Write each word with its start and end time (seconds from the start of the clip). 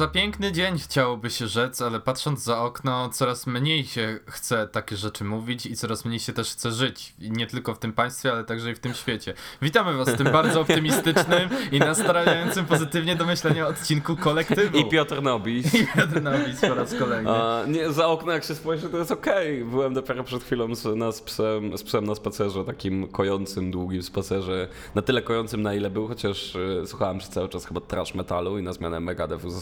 Za 0.00 0.08
piękny 0.08 0.52
dzień 0.52 0.78
chciałoby 0.78 1.30
się 1.30 1.46
rzec, 1.46 1.82
ale 1.82 2.00
patrząc 2.00 2.42
za 2.42 2.62
okno, 2.62 3.08
coraz 3.08 3.46
mniej 3.46 3.84
się 3.84 4.18
chce 4.26 4.68
takie 4.68 4.96
rzeczy 4.96 5.24
mówić 5.24 5.66
i 5.66 5.76
coraz 5.76 6.04
mniej 6.04 6.20
się 6.20 6.32
też 6.32 6.50
chce 6.50 6.72
żyć. 6.72 7.14
I 7.18 7.30
nie 7.30 7.46
tylko 7.46 7.74
w 7.74 7.78
tym 7.78 7.92
państwie, 7.92 8.32
ale 8.32 8.44
także 8.44 8.70
i 8.70 8.74
w 8.74 8.78
tym 8.78 8.94
świecie. 8.94 9.34
Witamy 9.62 9.94
Was 9.94 10.10
w 10.10 10.16
tym 10.16 10.32
bardzo 10.32 10.60
optymistycznym 10.66 11.48
i 11.72 11.78
nastrajającym 11.78 12.66
pozytywnie 12.66 13.16
do 13.16 13.26
myślenia 13.26 13.66
odcinku 13.66 14.16
kolektywu. 14.16 14.78
I 14.78 14.88
Piotr 14.88 15.22
Nobis. 15.22 15.74
I 15.74 15.86
Piotr 15.86 16.22
Nobis 16.22 16.60
po 16.60 16.74
raz 16.74 16.94
kolejny. 16.94 17.30
A, 17.30 17.64
nie, 17.66 17.92
za 17.92 18.06
okno 18.08 18.32
jak 18.32 18.44
się 18.44 18.54
spojrzy, 18.54 18.88
to 18.88 18.98
jest 18.98 19.10
okej. 19.10 19.56
Okay. 19.56 19.70
Byłem 19.70 19.94
dopiero 19.94 20.24
przed 20.24 20.44
chwilą 20.44 20.74
z, 20.74 20.84
na, 20.84 21.12
z, 21.12 21.20
psem, 21.20 21.78
z 21.78 21.82
psem 21.82 22.06
na 22.06 22.14
spacerze, 22.14 22.64
takim 22.64 23.08
kojącym, 23.08 23.70
długim 23.70 24.02
spacerze. 24.02 24.68
Na 24.94 25.02
tyle 25.02 25.22
kojącym, 25.22 25.62
na 25.62 25.74
ile 25.74 25.90
był, 25.90 26.08
chociaż 26.08 26.56
y, 26.56 26.82
słuchałem 26.86 27.18
przez 27.18 27.30
cały 27.30 27.48
czas 27.48 27.66
chyba 27.66 27.80
trash 27.80 28.14
metalu 28.14 28.58
i 28.58 28.62
na 28.62 28.72
zmianę 28.72 29.00
Megadevu 29.00 29.50
ze 29.50 29.60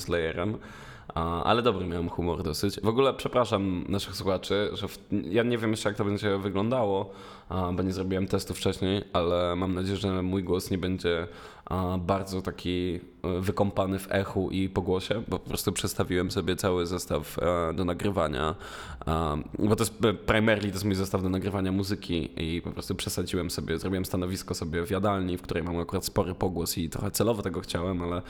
Ale 1.44 1.62
dobry 1.62 1.86
miałem 1.86 2.08
humor 2.08 2.42
dosyć. 2.42 2.80
W 2.80 2.88
ogóle 2.88 3.14
przepraszam 3.14 3.84
naszych 3.88 4.16
słuchaczy, 4.16 4.70
że 4.72 4.88
w, 4.88 4.98
ja 5.10 5.42
nie 5.42 5.58
wiem 5.58 5.70
jeszcze 5.70 5.88
jak 5.88 5.98
to 5.98 6.04
będzie 6.04 6.38
wyglądało, 6.38 7.10
bo 7.72 7.82
nie 7.82 7.92
zrobiłem 7.92 8.26
testu 8.26 8.54
wcześniej, 8.54 9.04
ale 9.12 9.56
mam 9.56 9.74
nadzieję, 9.74 9.96
że 9.96 10.22
mój 10.22 10.42
głos 10.44 10.70
nie 10.70 10.78
będzie 10.78 11.28
bardzo 11.98 12.42
taki 12.42 13.00
wykąpany 13.40 13.98
w 13.98 14.06
echu 14.10 14.50
i 14.50 14.68
pogłosie, 14.68 15.22
bo 15.28 15.38
po 15.38 15.48
prostu 15.48 15.72
przestawiłem 15.72 16.30
sobie 16.30 16.56
cały 16.56 16.86
zestaw 16.86 17.38
e, 17.38 17.72
do 17.74 17.84
nagrywania, 17.84 18.54
bo 19.58 19.76
to 19.76 19.84
jest 19.84 20.04
e, 20.04 20.14
primarily 20.14 20.68
to 20.68 20.74
jest 20.74 20.84
mój 20.84 20.94
zestaw 20.94 21.22
do 21.22 21.28
nagrywania 21.28 21.72
muzyki 21.72 22.30
i 22.36 22.62
po 22.62 22.70
prostu 22.70 22.94
przesadziłem 22.94 23.50
sobie, 23.50 23.78
zrobiłem 23.78 24.04
stanowisko 24.04 24.54
sobie 24.54 24.86
w 24.86 24.90
jadalni, 24.90 25.36
w 25.36 25.42
której 25.42 25.62
mam 25.62 25.78
akurat 25.78 26.04
spory 26.04 26.34
pogłos 26.34 26.78
i 26.78 26.88
trochę 26.88 27.10
celowo 27.10 27.42
tego 27.42 27.60
chciałem, 27.60 28.02
ale 28.02 28.22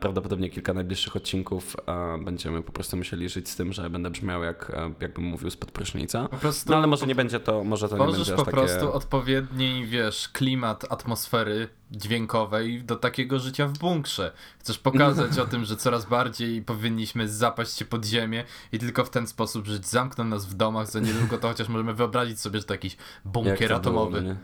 prawdopodobnie 0.00 0.50
kilka 0.50 0.74
najbliższych 0.74 1.16
odcinków 1.16 1.76
będziemy 2.24 2.62
po 2.62 2.72
prostu 2.72 2.96
musieli 2.96 3.28
żyć 3.28 3.48
z 3.48 3.56
tym, 3.56 3.72
że 3.72 3.90
będę 3.90 4.10
brzmiał 4.10 4.42
jak, 4.42 4.72
jakbym 5.00 5.24
mówił 5.24 5.50
spod 5.50 5.70
prysznica. 5.70 6.28
Prostu, 6.28 6.70
no 6.70 6.76
ale 6.76 6.86
może 6.86 7.06
nie 7.06 7.14
będzie 7.14 7.40
to, 7.40 7.64
może 7.64 7.88
to 7.88 7.98
nie 7.98 8.12
będzie 8.12 8.34
aż 8.34 8.44
po 8.44 8.50
prostu 8.50 8.92
odpowiedni, 8.92 9.86
wiesz, 9.86 10.28
klimat 10.28 10.92
atmosfery 10.92 11.68
dźwiękowej 11.96 12.84
do 12.84 12.96
takiego 12.96 13.38
życia 13.38 13.66
w 13.66 13.78
bunkrze. 13.78 14.32
Chcesz 14.58 14.78
pokazać 14.78 15.38
o 15.38 15.46
tym, 15.46 15.64
że 15.64 15.76
coraz 15.76 16.06
bardziej 16.06 16.62
powinniśmy 16.62 17.28
zapaść 17.28 17.76
się 17.76 17.84
pod 17.84 18.04
ziemię 18.04 18.44
i 18.72 18.78
tylko 18.78 19.04
w 19.04 19.10
ten 19.10 19.26
sposób 19.26 19.66
żyć. 19.66 19.86
Zamkną 19.86 20.24
nas 20.24 20.46
w 20.46 20.54
domach 20.54 20.90
za 20.90 21.00
niedługo, 21.00 21.38
to 21.38 21.48
chociaż 21.48 21.68
możemy 21.68 21.94
wyobrazić 21.94 22.40
sobie, 22.40 22.58
że 22.58 22.64
to 22.64 22.74
jakiś 22.74 22.96
bunkier 23.24 23.72
atomowy. 23.72 24.22
Było, 24.22 24.34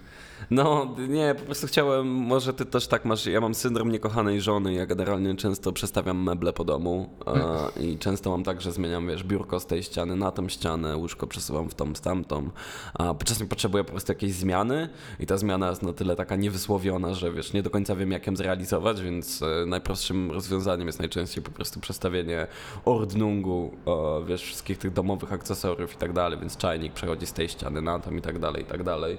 no 0.50 0.96
nie, 1.08 1.34
po 1.38 1.44
prostu 1.44 1.66
chciałem, 1.66 2.06
może 2.06 2.54
ty 2.54 2.66
też 2.66 2.86
tak 2.86 3.04
masz, 3.04 3.26
ja 3.26 3.40
mam 3.40 3.54
syndrom 3.54 3.92
niekochanej 3.92 4.40
żony, 4.40 4.72
ja 4.72 4.86
generalnie 4.86 5.36
często 5.36 5.72
przestawiam 5.72 6.22
meble 6.22 6.52
po 6.52 6.64
domu 6.64 7.10
e, 7.26 7.82
i 7.82 7.98
często 7.98 8.30
mam 8.30 8.44
tak, 8.44 8.60
że 8.60 8.72
zmieniam, 8.72 9.06
wiesz, 9.06 9.24
biurko 9.24 9.60
z 9.60 9.66
tej 9.66 9.82
ściany 9.82 10.16
na 10.16 10.30
tą 10.30 10.48
ścianę, 10.48 10.96
łóżko 10.96 11.26
przesuwam 11.26 11.68
w 11.68 11.74
tą, 11.74 11.94
z 11.94 12.00
tamtą, 12.00 12.50
a 12.94 13.14
czasem 13.24 13.48
potrzebuję 13.48 13.84
po 13.84 13.90
prostu 13.90 14.12
jakiejś 14.12 14.32
zmiany 14.32 14.88
i 15.20 15.26
ta 15.26 15.38
zmiana 15.38 15.70
jest 15.70 15.82
na 15.82 15.92
tyle 15.92 16.16
taka 16.16 16.36
niewysłowiona, 16.36 17.14
że 17.14 17.32
wiesz, 17.32 17.52
nie 17.52 17.62
do 17.62 17.70
końca 17.70 17.96
wiem 17.96 18.10
jak 18.10 18.26
ją 18.26 18.36
zrealizować, 18.36 19.02
więc 19.02 19.42
e, 19.42 19.66
najprostszym 19.66 20.30
rozwiązaniem 20.30 20.86
jest 20.86 20.98
najczęściej 20.98 21.44
po 21.44 21.50
prostu 21.50 21.80
przestawienie 21.80 22.46
ordnungu, 22.84 23.70
e, 23.86 24.24
wiesz, 24.26 24.42
wszystkich 24.42 24.78
tych 24.78 24.92
domowych 24.92 25.32
akcesoriów 25.32 25.94
i 25.94 25.96
tak 25.96 26.12
dalej, 26.12 26.38
więc 26.38 26.56
czajnik 26.56 26.92
przechodzi 26.92 27.26
z 27.26 27.32
tej 27.32 27.48
ściany 27.48 27.82
na 27.82 27.98
tą 27.98 28.16
i 28.16 28.20
tak 28.20 28.38
dalej, 28.38 28.62
i 28.62 28.66
tak 28.66 28.82
dalej. 28.82 29.18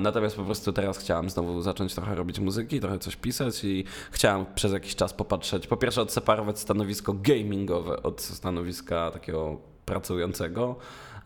Natomiast 0.00 0.36
po 0.36 0.44
prostu 0.44 0.72
teraz 0.72 0.98
chciałem 0.98 1.30
znowu 1.30 1.62
zacząć 1.62 1.94
trochę 1.94 2.14
robić 2.14 2.40
muzyki, 2.40 2.80
trochę 2.80 2.98
coś 2.98 3.16
pisać 3.16 3.64
i 3.64 3.84
chciałem 4.10 4.46
przez 4.54 4.72
jakiś 4.72 4.96
czas 4.96 5.12
popatrzeć, 5.12 5.66
po 5.66 5.76
pierwsze 5.76 6.02
odseparować 6.02 6.58
stanowisko 6.58 7.12
gamingowe 7.12 8.02
od 8.02 8.20
stanowiska 8.20 9.10
takiego 9.10 9.58
pracującego, 9.84 10.76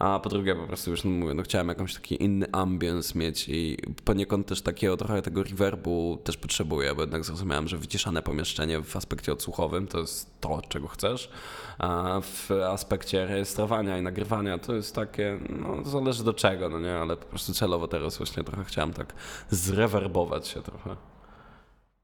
a 0.02 0.20
po 0.20 0.28
drugie 0.28 0.54
po 0.54 0.66
prostu 0.66 0.90
już 0.90 1.04
no 1.04 1.10
mówię, 1.10 1.34
no 1.34 1.42
chciałem 1.42 1.68
jakąś 1.68 1.94
taki 1.94 2.22
inny 2.22 2.46
ambience 2.52 3.18
mieć 3.18 3.48
i 3.48 3.76
poniekąd 4.04 4.46
też 4.46 4.62
takiego 4.62 4.96
trochę 4.96 5.22
tego 5.22 5.42
reverbu 5.42 6.18
też 6.24 6.36
potrzebuję, 6.36 6.94
bo 6.94 7.00
jednak 7.00 7.24
zrozumiałem, 7.24 7.68
że 7.68 7.76
wyciszane 7.76 8.22
pomieszczenie 8.22 8.82
w 8.82 8.96
aspekcie 8.96 9.32
odsłuchowym 9.32 9.86
to 9.86 9.98
jest 9.98 10.40
to, 10.40 10.62
czego 10.68 10.88
chcesz, 10.88 11.30
a 11.78 12.20
w 12.22 12.50
aspekcie 12.50 13.26
rejestrowania 13.26 13.98
i 13.98 14.02
nagrywania 14.02 14.58
to 14.58 14.74
jest 14.74 14.94
takie, 14.94 15.38
no 15.48 15.84
zależy 15.84 16.24
do 16.24 16.34
czego, 16.34 16.68
no 16.68 16.80
nie, 16.80 16.94
ale 16.94 17.16
po 17.16 17.26
prostu 17.26 17.54
celowo 17.54 17.88
teraz 17.88 18.18
właśnie 18.18 18.44
trochę 18.44 18.64
chciałem 18.64 18.92
tak 18.92 19.14
zrewerbować 19.50 20.48
się 20.48 20.62
trochę. 20.62 20.96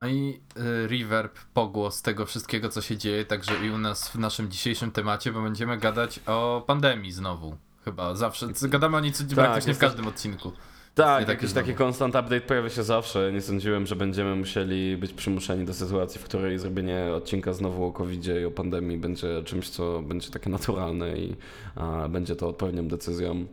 No 0.02 0.08
i 0.08 0.40
y, 0.58 0.88
reverb, 0.88 1.38
pogłos 1.54 2.02
tego 2.02 2.26
wszystkiego, 2.26 2.68
co 2.68 2.80
się 2.80 2.96
dzieje, 2.96 3.24
także 3.24 3.66
i 3.66 3.70
u 3.70 3.78
nas 3.78 4.08
w 4.08 4.14
naszym 4.14 4.50
dzisiejszym 4.50 4.90
temacie, 4.90 5.32
bo 5.32 5.42
będziemy 5.42 5.78
gadać 5.78 6.20
o 6.26 6.64
pandemii 6.66 7.12
znowu. 7.12 7.67
Chyba 7.84 8.14
zawsze. 8.14 8.48
Gadamy 8.62 8.96
o 8.96 9.00
niej 9.00 9.12
tak, 9.12 9.26
praktycznie 9.28 9.74
w 9.74 9.78
każdym 9.78 10.06
odcinku. 10.06 10.52
Tak, 10.94 11.28
jakiś 11.28 11.52
taki 11.52 11.74
constant 11.82 12.14
update 12.14 12.40
pojawia 12.40 12.70
się 12.70 12.82
zawsze. 12.82 13.32
Nie 13.32 13.40
sądziłem, 13.40 13.86
że 13.86 13.96
będziemy 13.96 14.36
musieli 14.36 14.96
być 14.96 15.12
przymuszeni 15.12 15.64
do 15.64 15.74
sytuacji, 15.74 16.20
w 16.20 16.24
której 16.24 16.58
zrobienie 16.58 17.12
odcinka 17.16 17.52
znowu 17.52 17.86
o 17.86 17.92
covid 17.92 18.26
i 18.42 18.44
o 18.44 18.50
pandemii 18.50 18.96
będzie 18.96 19.42
czymś, 19.44 19.68
co 19.68 20.02
będzie 20.02 20.30
takie 20.30 20.50
naturalne 20.50 21.16
i 21.16 21.36
a, 21.76 22.08
będzie 22.08 22.36
to 22.36 22.48
odpowiednią 22.48 22.88
decyzją. 22.88 23.46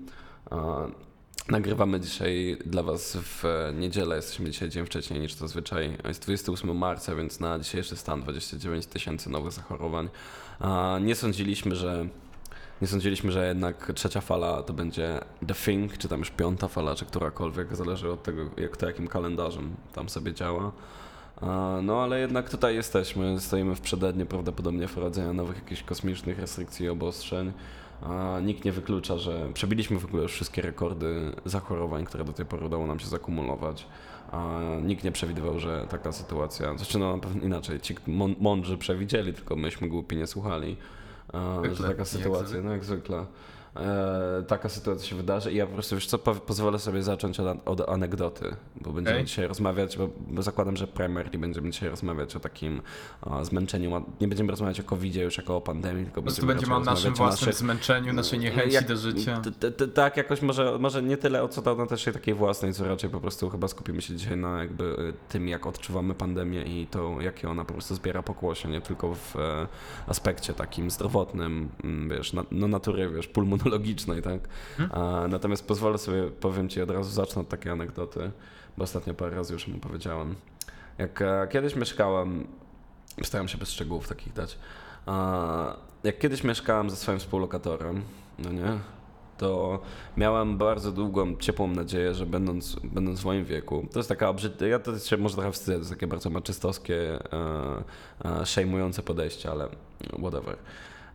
A, 0.52 0.78
nagrywamy 1.50 2.00
dzisiaj 2.00 2.58
dla 2.66 2.84
Was 2.84 3.18
w 3.22 3.44
niedzielę. 3.76 4.16
Jesteśmy 4.16 4.50
dzisiaj 4.50 4.70
dzień 4.70 4.86
wcześniej 4.86 5.20
niż 5.20 5.34
zazwyczaj. 5.34 5.98
Jest 6.08 6.22
28 6.22 6.78
marca, 6.78 7.16
więc 7.16 7.40
na 7.40 7.60
dzisiejszy 7.60 7.96
stan 7.96 8.22
29 8.22 8.86
tysięcy 8.86 9.30
nowych 9.30 9.52
zachorowań. 9.52 10.10
A, 10.60 11.00
nie 11.02 11.16
sądziliśmy, 11.16 11.76
że 11.76 12.08
nie 12.86 12.90
sądziliśmy, 12.90 13.32
że 13.32 13.48
jednak 13.48 13.92
trzecia 13.96 14.22
fala 14.22 14.64
to 14.64 14.74
będzie 14.74 15.20
The 15.48 15.54
Thing, 15.54 15.98
czy 15.98 16.08
tam 16.08 16.20
już 16.20 16.32
piąta 16.32 16.68
fala, 16.68 16.96
czy 16.96 17.06
którakolwiek, 17.06 17.76
zależy 17.76 18.12
od 18.12 18.24
tego, 18.24 18.42
jak 18.58 18.78
to 18.78 18.86
jakim 18.86 19.08
kalendarzem 19.08 19.76
tam 19.94 20.10
sobie 20.10 20.34
działa. 20.34 20.72
No 21.84 22.04
ale 22.04 22.20
jednak 22.20 22.50
tutaj 22.50 22.76
jesteśmy, 22.76 23.40
stoimy 23.40 23.76
w 23.76 23.82
przededniu 23.82 24.26
prawdopodobnie 24.26 24.88
wprowadzenia 24.88 25.34
nowych 25.34 25.58
jakichś 25.58 25.84
kosmicznych 25.84 26.40
restrykcji 26.40 26.86
i 26.86 26.90
obostrzeń. 26.90 27.52
Nikt 28.44 28.66
nie 28.66 28.72
wyklucza, 28.72 29.18
że 29.18 29.50
przebiliśmy 29.54 30.00
w 30.00 30.06
ogóle 30.06 30.24
już 30.24 30.32
wszystkie 30.32 30.62
rekordy 30.62 31.32
zachorowań, 31.46 32.06
które 32.06 32.24
do 32.24 32.34
tej 32.34 32.46
pory 32.46 32.66
udało 32.66 32.88
nam 32.88 33.00
się 33.00 33.08
zakumulować. 33.08 33.88
Nikt 34.84 35.04
nie 35.04 35.12
przewidywał, 35.12 35.60
że 35.60 35.88
taka 35.90 36.12
sytuacja, 36.12 36.78
znaczy 36.78 37.00
no 37.00 37.20
inaczej, 37.44 37.80
ci 37.80 37.96
mądrzy 38.40 38.78
przewidzieli, 38.78 39.34
tylko 39.34 39.56
myśmy 39.56 39.88
głupi 39.88 40.16
nie 40.16 40.28
słuchali 40.28 40.78
że 41.74 41.84
taka 41.84 42.06
sytuacja, 42.06 42.62
no 42.62 42.72
jak 42.72 42.86
zwykle 42.86 43.26
e, 43.76 44.44
taka 44.48 44.70
sytuacja 44.70 45.10
się 45.10 45.16
wydarzy 45.16 45.52
i 45.52 45.56
ja 45.56 45.68
po 45.68 45.74
prostu, 45.74 45.96
wiesz 45.96 46.08
co, 46.08 46.18
po, 46.18 46.36
pozwolę 46.36 46.80
sobie 46.80 47.04
zacząć 47.04 47.40
od, 47.40 47.58
od 47.66 47.90
anegdoty, 47.90 48.56
bo 48.82 48.92
będziemy 48.92 49.18
okay. 49.18 49.26
dzisiaj 49.26 49.48
rozmawiać, 49.48 49.98
bo, 49.98 50.10
bo, 50.28 50.42
zakładam, 50.42 50.78
że 50.78 50.88
primarily 50.88 51.38
będziemy 51.38 51.70
dzisiaj 51.70 51.90
rozmawiać 51.90 52.36
o 52.36 52.40
takim 52.40 52.82
o, 53.22 53.46
zmęczeniu, 53.46 54.06
nie 54.22 54.28
będziemy 54.28 54.52
rozmawiać 54.52 54.80
o 54.80 54.84
covid 54.84 55.16
już 55.16 55.38
jako 55.38 55.56
o 55.56 55.62
pandemii, 55.62 56.06
tylko 56.06 56.22
będziemy, 56.22 56.48
będziemy 56.48 56.76
o 56.76 56.80
naszym 56.80 57.14
własnym 57.14 57.48
naszych, 57.48 57.60
zmęczeniu, 57.60 58.14
naszej 58.14 58.40
niechęci 58.40 58.76
jak, 58.76 58.88
do 58.88 58.98
życia. 58.98 59.42
Tak, 59.94 60.18
jakoś 60.18 60.42
może, 60.42 60.78
może 60.80 61.04
nie 61.04 61.18
tyle 61.18 61.44
o 61.44 61.48
co 61.48 61.62
to 61.62 61.76
na 61.76 61.86
też 61.86 62.06
takiej 62.14 62.34
własnej, 62.34 62.74
co 62.74 62.88
raczej 62.88 63.10
po 63.10 63.20
prostu 63.20 63.50
chyba 63.50 63.68
skupimy 63.68 64.02
się 64.02 64.16
dzisiaj 64.16 64.38
na 64.38 64.60
jakby 64.60 64.84
y, 64.84 65.14
tym, 65.30 65.48
jak 65.48 65.68
odczuwamy 65.68 66.14
pandemię 66.14 66.64
i 66.64 66.88
to, 66.88 67.22
jakie 67.22 67.50
ona 67.50 67.66
po 67.66 67.74
prostu 67.74 67.96
zbiera 67.96 68.24
pokłosie, 68.24 68.70
nie 68.70 68.82
tylko 68.82 69.16
w 69.16 69.36
e, 69.36 69.68
aspekcie 70.08 70.54
takim 70.54 70.92
zdrowotnym, 70.92 71.70
mm, 71.84 72.10
wiesz, 72.10 72.34
na, 72.34 72.44
no 72.52 72.68
natury, 72.68 73.10
wiesz, 73.10 73.28
pulmonologii, 73.28 73.65
logicznej, 73.66 74.22
tak? 74.22 74.40
A, 74.92 75.26
natomiast 75.30 75.68
pozwolę 75.68 75.98
sobie, 75.98 76.24
powiem 76.24 76.70
Ci, 76.70 76.82
od 76.82 76.90
razu 76.90 77.12
zacznę 77.12 77.42
od 77.42 77.50
takiej 77.50 77.72
anegdoty, 77.72 78.32
bo 78.78 78.84
ostatnio 78.84 79.14
parę 79.14 79.36
razy 79.36 79.54
już 79.54 79.68
mu 79.68 79.80
powiedziałem. 79.80 80.36
Jak 80.98 81.22
a, 81.22 81.48
kiedyś 81.48 81.76
mieszkałem, 81.76 82.48
staram 83.24 83.48
się 83.48 83.58
bez 83.58 83.72
szczegółów 83.72 84.08
takich 84.08 84.34
dać, 84.34 84.58
jak 86.04 86.20
kiedyś 86.20 86.44
mieszkałem 86.44 86.90
ze 86.90 86.96
swoim 86.96 87.20
współlokatorem, 87.20 88.02
no 88.40 88.52
nie, 88.52 88.80
to 89.38 89.80
miałem 90.18 90.58
bardzo 90.58 90.92
długą, 90.92 91.36
ciepłą 91.38 91.68
nadzieję, 91.68 92.14
że 92.14 92.26
będąc, 92.26 92.76
będąc 92.84 93.22
w 93.22 93.26
moim 93.26 93.46
wieku, 93.46 93.88
to 93.92 94.00
jest 94.00 94.10
taka 94.10 94.30
obrzydliwa, 94.30 94.68
ja 94.68 94.80
to 94.80 95.00
się 95.00 95.18
może 95.18 95.36
trochę 95.36 95.52
wstydzę, 95.52 95.72
to 95.72 95.78
jest 95.78 95.90
takie 95.90 96.08
bardzo 96.08 96.30
maczystowskie, 96.30 97.20
e, 97.34 97.84
e, 98.42 98.46
szejmujące 98.46 99.04
podejście, 99.04 99.52
ale 99.52 99.68
whatever. 100.20 100.58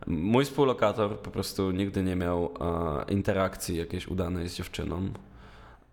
Mój 0.07 0.45
współlokator 0.45 1.19
po 1.19 1.31
prostu 1.31 1.71
nigdy 1.71 2.03
nie 2.03 2.15
miał 2.15 2.45
e, 2.45 3.11
interakcji 3.11 3.77
jakiejś 3.77 4.07
udanej 4.07 4.49
z 4.49 4.55
dziewczyną. 4.55 5.09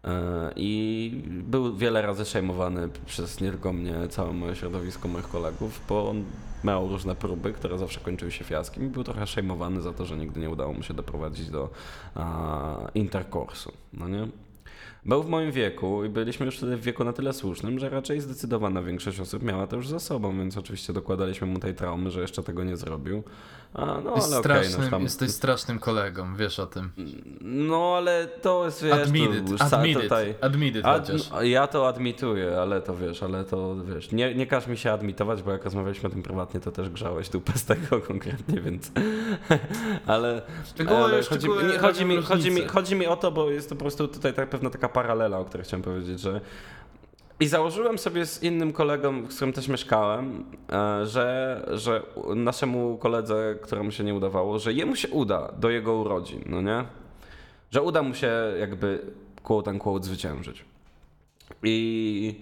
E, 0.05 0.53
I 0.57 1.23
był 1.29 1.77
wiele 1.77 2.03
razy 2.03 2.25
szejmowany 2.25 2.89
przez 3.07 3.41
nie 3.41 3.51
tylko 3.51 3.73
mnie, 3.73 3.95
całe 4.09 4.33
moje 4.33 4.57
środowisko 4.57 5.09
moich 5.09 5.29
kolegów, 5.29 5.81
bo 5.89 6.11
on 6.11 6.25
miał 6.65 6.89
różne 6.89 7.15
próby, 7.15 7.53
które 7.53 7.79
zawsze 7.79 8.01
kończyły 8.01 8.33
się 8.33 8.45
fiaskiem 8.45 8.87
i 8.87 8.89
był 8.89 9.05
trochę 9.05 9.27
szejmowany 9.27 9.81
za 9.81 9.93
to, 9.93 10.05
że 10.05 10.17
nigdy 10.17 10.41
nie 10.41 10.51
udało 10.51 10.73
mu 10.73 10.83
się 10.83 10.95
doprowadzić 10.95 11.51
do 11.51 11.71
interkursu, 12.95 13.73
no 13.93 14.09
nie? 14.09 14.29
był 15.05 15.23
w 15.23 15.29
moim 15.29 15.53
wieku 15.53 16.05
i 16.05 16.09
byliśmy 16.09 16.47
już 16.47 16.57
wtedy 16.57 16.77
w 16.77 16.81
wieku 16.81 17.05
na 17.05 17.13
tyle 17.13 17.33
słusznym, 17.33 17.79
że 17.79 17.91
raczej 17.91 18.21
zdecydowana 18.21 18.83
większość 18.83 19.21
osób 19.21 19.43
miała 19.43 19.67
to 19.67 19.77
już 19.77 19.89
za 19.89 19.99
sobą, 19.99 20.39
więc 20.39 20.57
oczywiście 20.57 20.93
dokładaliśmy 20.93 21.47
mu 21.47 21.59
tej 21.59 21.75
traumy, 21.75 22.11
że 22.11 22.21
jeszcze 22.21 22.43
tego 22.43 22.65
nie 22.65 22.77
zrobił. 22.77 23.23
A, 23.75 24.01
no, 24.05 24.15
jest 24.15 24.33
ale 24.33 24.39
strasznym, 24.39 24.75
okay, 24.75 24.85
no, 24.85 24.91
tam... 24.91 25.03
Jesteś 25.03 25.31
strasznym 25.31 25.79
kolegą, 25.79 26.37
wiesz 26.37 26.59
o 26.59 26.67
tym. 26.67 26.91
No 27.41 27.95
ale 27.97 28.27
to 28.27 28.65
jest, 28.65 28.85
wiesz, 28.85 28.93
admit 28.93 29.35
it, 29.35 29.59
to, 29.59 29.65
admit 29.77 30.01
tutaj... 30.01 30.31
it, 30.31 30.45
admit 30.45 30.77
it 30.77 30.87
Ad, 30.87 31.11
Ja 31.43 31.67
to 31.67 31.89
admituję, 31.89 32.61
ale 32.61 32.83
to 32.83 32.97
wiesz, 32.97 33.23
ale 33.23 33.45
to 33.45 33.77
wiesz, 33.85 34.13
nie, 34.13 34.35
nie 34.35 34.47
każ 34.47 34.67
mi 34.67 34.77
się 34.77 34.93
admitować, 34.93 35.43
bo 35.43 35.53
jak 35.53 35.65
rozmawialiśmy 35.65 36.07
o 36.07 36.11
tym 36.13 36.23
prywatnie, 36.23 36.61
to 36.61 36.73
też 36.73 36.91
grzałeś 36.91 37.29
dupę 37.29 37.53
z 37.57 37.65
tego 37.65 38.01
konkretnie, 38.09 38.61
więc 38.61 38.93
ale, 40.07 40.43
szczegóły, 40.75 40.99
ale 40.99 41.23
chodzi, 41.23 41.49
chodzi, 41.49 41.79
chodzi, 41.79 42.05
mi, 42.05 42.23
chodzi, 42.23 42.51
mi, 42.51 42.63
chodzi 42.63 42.95
mi 42.95 43.07
o 43.07 43.17
to, 43.17 43.33
bo 43.33 43.51
jest 43.51 43.69
to 43.69 43.75
po 43.75 43.81
prostu 43.81 44.09
tutaj 44.09 44.35
tak, 44.35 44.51
pewna 44.51 44.71
taka 44.71 44.89
paralela, 44.89 45.39
o 45.39 45.45
której 45.45 45.65
chciałem 45.65 45.83
powiedzieć, 45.83 46.21
że 46.21 46.41
i 47.41 47.47
założyłem 47.47 47.99
sobie 47.99 48.27
z 48.27 48.43
innym 48.43 48.73
kolegą, 48.73 49.31
z 49.31 49.35
którym 49.37 49.53
też 49.53 49.69
mieszkałem, 49.69 50.45
e, 50.73 51.07
że, 51.07 51.67
że 51.73 52.03
naszemu 52.37 52.99
koledze, 52.99 53.59
któremu 53.63 53.91
się 53.91 54.05
nie 54.05 54.15
udawało, 54.15 54.59
że 54.59 54.73
jemu 54.73 54.97
się 54.97 55.09
uda 55.09 55.53
do 55.53 55.71
jego 55.71 55.95
urodzin, 55.95 56.43
no 56.47 56.63
nie? 56.63 56.85
Że 57.71 57.83
uda 57.83 58.03
mu 58.03 58.15
się 58.15 58.33
jakby 58.61 59.01
quote 59.43 59.71
unquote 59.71 60.05
zwyciężyć. 60.05 60.65
I, 61.63 62.41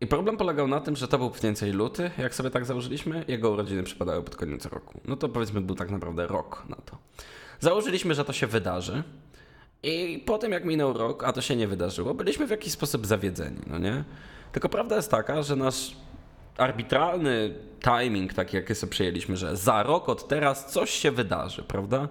I 0.00 0.06
problem 0.06 0.36
polegał 0.36 0.68
na 0.68 0.80
tym, 0.80 0.96
że 0.96 1.08
to 1.08 1.18
był 1.18 1.28
mniej 1.28 1.40
więcej 1.42 1.72
luty, 1.72 2.10
jak 2.18 2.34
sobie 2.34 2.50
tak 2.50 2.64
założyliśmy, 2.64 3.24
jego 3.28 3.50
urodziny 3.50 3.82
przypadały 3.82 4.22
pod 4.22 4.36
koniec 4.36 4.66
roku. 4.66 5.00
No 5.04 5.16
to 5.16 5.28
powiedzmy 5.28 5.60
był 5.60 5.74
tak 5.74 5.90
naprawdę 5.90 6.26
rok 6.26 6.64
na 6.68 6.76
to. 6.76 6.98
Założyliśmy, 7.60 8.14
że 8.14 8.24
to 8.24 8.32
się 8.32 8.46
wydarzy. 8.46 9.02
I 9.82 10.22
po 10.26 10.38
tym 10.38 10.52
jak 10.52 10.64
minął 10.64 10.92
rok, 10.92 11.24
a 11.24 11.32
to 11.32 11.40
się 11.40 11.56
nie 11.56 11.68
wydarzyło, 11.68 12.14
byliśmy 12.14 12.46
w 12.46 12.50
jakiś 12.50 12.72
sposób 12.72 13.06
zawiedzeni, 13.06 13.60
no 13.66 13.78
nie? 13.78 14.04
Tylko 14.52 14.68
prawda 14.68 14.96
jest 14.96 15.10
taka, 15.10 15.42
że 15.42 15.56
nasz 15.56 15.96
arbitralny 16.56 17.54
timing, 17.80 18.34
taki 18.34 18.56
jaki 18.56 18.74
sobie 18.74 18.90
przyjęliśmy, 18.90 19.36
że 19.36 19.56
za 19.56 19.82
rok 19.82 20.08
od 20.08 20.28
teraz 20.28 20.72
coś 20.72 20.90
się 20.90 21.10
wydarzy, 21.10 21.62
prawda? 21.62 22.08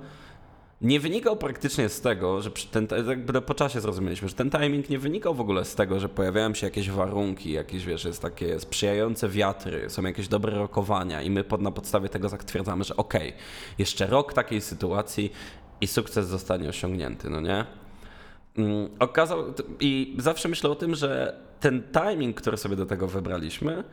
Nie 0.81 0.99
wynikał 0.99 1.37
praktycznie 1.37 1.89
z 1.89 2.01
tego, 2.01 2.41
że 2.41 2.51
ten, 2.71 2.87
jakby 3.07 3.41
po 3.41 3.53
czasie 3.53 3.81
zrozumieliśmy, 3.81 4.27
że 4.29 4.35
ten 4.35 4.51
timing 4.51 4.89
nie 4.89 4.99
wynikał 4.99 5.33
w 5.35 5.41
ogóle 5.41 5.65
z 5.65 5.75
tego, 5.75 5.99
że 5.99 6.09
pojawiają 6.09 6.53
się 6.53 6.67
jakieś 6.67 6.89
warunki, 6.89 7.51
jakieś, 7.51 7.85
wiesz, 7.85 8.05
jest 8.05 8.21
takie 8.21 8.59
sprzyjające 8.59 9.29
wiatry, 9.29 9.89
są 9.89 10.03
jakieś 10.03 10.27
dobre 10.27 10.57
rokowania 10.57 11.21
i 11.21 11.29
my 11.29 11.43
pod, 11.43 11.61
na 11.61 11.71
podstawie 11.71 12.09
tego 12.09 12.29
zatwierdzamy, 12.29 12.83
że 12.83 12.95
okej, 12.97 13.29
okay, 13.29 13.41
jeszcze 13.77 14.07
rok 14.07 14.33
takiej 14.33 14.61
sytuacji 14.61 15.31
i 15.81 15.87
sukces 15.87 16.27
zostanie 16.27 16.69
osiągnięty, 16.69 17.29
no 17.29 17.41
nie? 17.41 17.65
Mm, 18.57 18.89
okazał, 18.99 19.53
I 19.79 20.15
zawsze 20.19 20.49
myślę 20.49 20.69
o 20.69 20.75
tym, 20.75 20.95
że 20.95 21.39
ten 21.59 21.83
timing, 21.93 22.41
który 22.41 22.57
sobie 22.57 22.75
do 22.75 22.85
tego 22.85 23.07
wybraliśmy, 23.07 23.83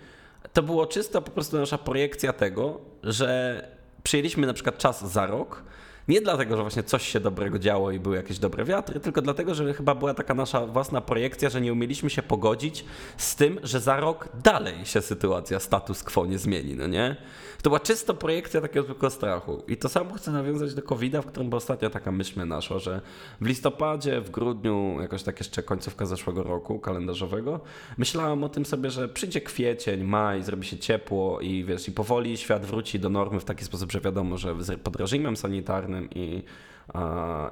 to 0.52 0.62
było 0.62 0.86
czysto 0.86 1.22
po 1.22 1.30
prostu 1.30 1.58
nasza 1.58 1.78
projekcja 1.78 2.32
tego, 2.32 2.80
że 3.02 3.60
przyjęliśmy 4.02 4.46
na 4.46 4.52
przykład 4.52 4.78
czas 4.78 5.12
za 5.12 5.26
rok, 5.26 5.62
nie 6.08 6.20
dlatego, 6.20 6.56
że 6.56 6.62
właśnie 6.62 6.82
coś 6.82 7.08
się 7.08 7.20
dobrego 7.20 7.58
działo 7.58 7.90
i 7.90 8.00
były 8.00 8.16
jakieś 8.16 8.38
dobre 8.38 8.64
wiatry, 8.64 9.00
tylko 9.00 9.22
dlatego, 9.22 9.54
że 9.54 9.74
chyba 9.74 9.94
była 9.94 10.14
taka 10.14 10.34
nasza 10.34 10.66
własna 10.66 11.00
projekcja, 11.00 11.50
że 11.50 11.60
nie 11.60 11.72
umieliśmy 11.72 12.10
się 12.10 12.22
pogodzić 12.22 12.84
z 13.16 13.36
tym, 13.36 13.60
że 13.62 13.80
za 13.80 14.00
rok 14.00 14.28
dalej 14.44 14.86
się 14.86 15.02
sytuacja 15.02 15.60
status 15.60 16.02
quo 16.02 16.26
nie 16.26 16.38
zmieni, 16.38 16.74
no 16.74 16.86
nie? 16.86 17.16
To 17.64 17.70
była 17.70 17.80
czysto 17.80 18.14
projekcja 18.14 18.60
takiego 18.60 18.82
zwykłego 18.82 19.10
strachu. 19.10 19.62
I 19.68 19.76
to 19.76 19.88
samo 19.88 20.14
chcę 20.14 20.32
nawiązać 20.32 20.74
do 20.74 20.82
covid 20.82 21.16
w 21.16 21.26
którym 21.26 21.54
ostatnio 21.54 21.90
taka 21.90 22.12
myśl 22.12 22.32
mnie 22.36 22.44
naszła, 22.44 22.78
że 22.78 23.00
w 23.40 23.46
listopadzie, 23.46 24.20
w 24.20 24.30
grudniu, 24.30 24.96
jakoś 25.00 25.22
tak 25.22 25.38
jeszcze 25.38 25.62
końcówka 25.62 26.06
zeszłego 26.06 26.42
roku 26.42 26.78
kalendarzowego, 26.78 27.60
myślałam 27.98 28.44
o 28.44 28.48
tym 28.48 28.64
sobie, 28.64 28.90
że 28.90 29.08
przyjdzie 29.08 29.40
kwiecień, 29.40 30.04
maj, 30.04 30.42
zrobi 30.42 30.66
się 30.66 30.78
ciepło 30.78 31.40
i 31.40 31.64
wiesz, 31.64 31.88
i 31.88 31.92
powoli 31.92 32.36
świat 32.36 32.66
wróci 32.66 33.00
do 33.00 33.08
normy 33.08 33.40
w 33.40 33.44
taki 33.44 33.64
sposób, 33.64 33.92
że 33.92 34.00
wiadomo, 34.00 34.38
że 34.38 34.54
pod 34.82 34.96
reżimem 34.96 35.36
sanitarnym 35.36 36.08
i, 36.14 36.42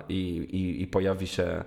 i, 0.09 0.19
i, 0.53 0.83
i 0.83 0.87
pojawi 0.87 1.27
się 1.27 1.65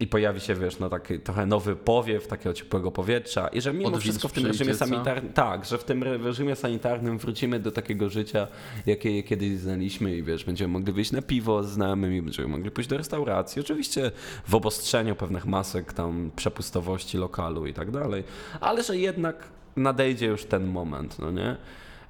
i 0.00 0.06
pojawi 0.06 0.40
się, 0.40 0.54
wiesz, 0.54 0.78
no 0.78 0.88
taki 0.88 1.20
trochę 1.20 1.46
nowy 1.46 1.76
powiew 1.76 2.26
takiego 2.26 2.54
ciepłego 2.54 2.90
powietrza 2.90 3.48
i 3.48 3.60
że 3.60 3.72
mimo 3.72 3.88
Odwilż 3.88 4.04
wszystko 4.04 4.28
w 4.28 4.32
tym 4.32 4.46
reżimie 4.46 4.74
sanitarnym, 4.74 5.32
tak, 5.32 5.64
że 5.64 5.78
w 5.78 5.84
tym 5.84 6.02
reżimie 6.02 6.56
sanitarnym 6.56 7.18
wrócimy 7.18 7.60
do 7.60 7.72
takiego 7.72 8.08
życia, 8.08 8.46
jakie 8.86 9.22
kiedyś 9.22 9.58
znaliśmy 9.58 10.16
i 10.16 10.22
wiesz, 10.22 10.44
będziemy 10.44 10.72
mogli 10.72 10.92
wyjść 10.92 11.12
na 11.12 11.22
piwo 11.22 11.62
z 11.62 11.68
znajomymi, 11.68 12.22
będziemy 12.22 12.48
mogli 12.48 12.70
pójść 12.70 12.90
do 12.90 12.96
restauracji, 12.96 13.60
oczywiście 13.60 14.10
w 14.48 14.54
obostrzeniu 14.54 15.16
pewnych 15.16 15.46
masek 15.46 15.92
tam 15.92 16.30
przepustowości 16.36 17.18
lokalu 17.18 17.66
i 17.66 17.74
tak 17.74 17.90
dalej, 17.90 18.24
ale 18.60 18.82
że 18.82 18.96
jednak 18.96 19.48
nadejdzie 19.76 20.26
już 20.26 20.44
ten 20.44 20.66
moment, 20.66 21.18
no 21.18 21.30
nie? 21.30 21.56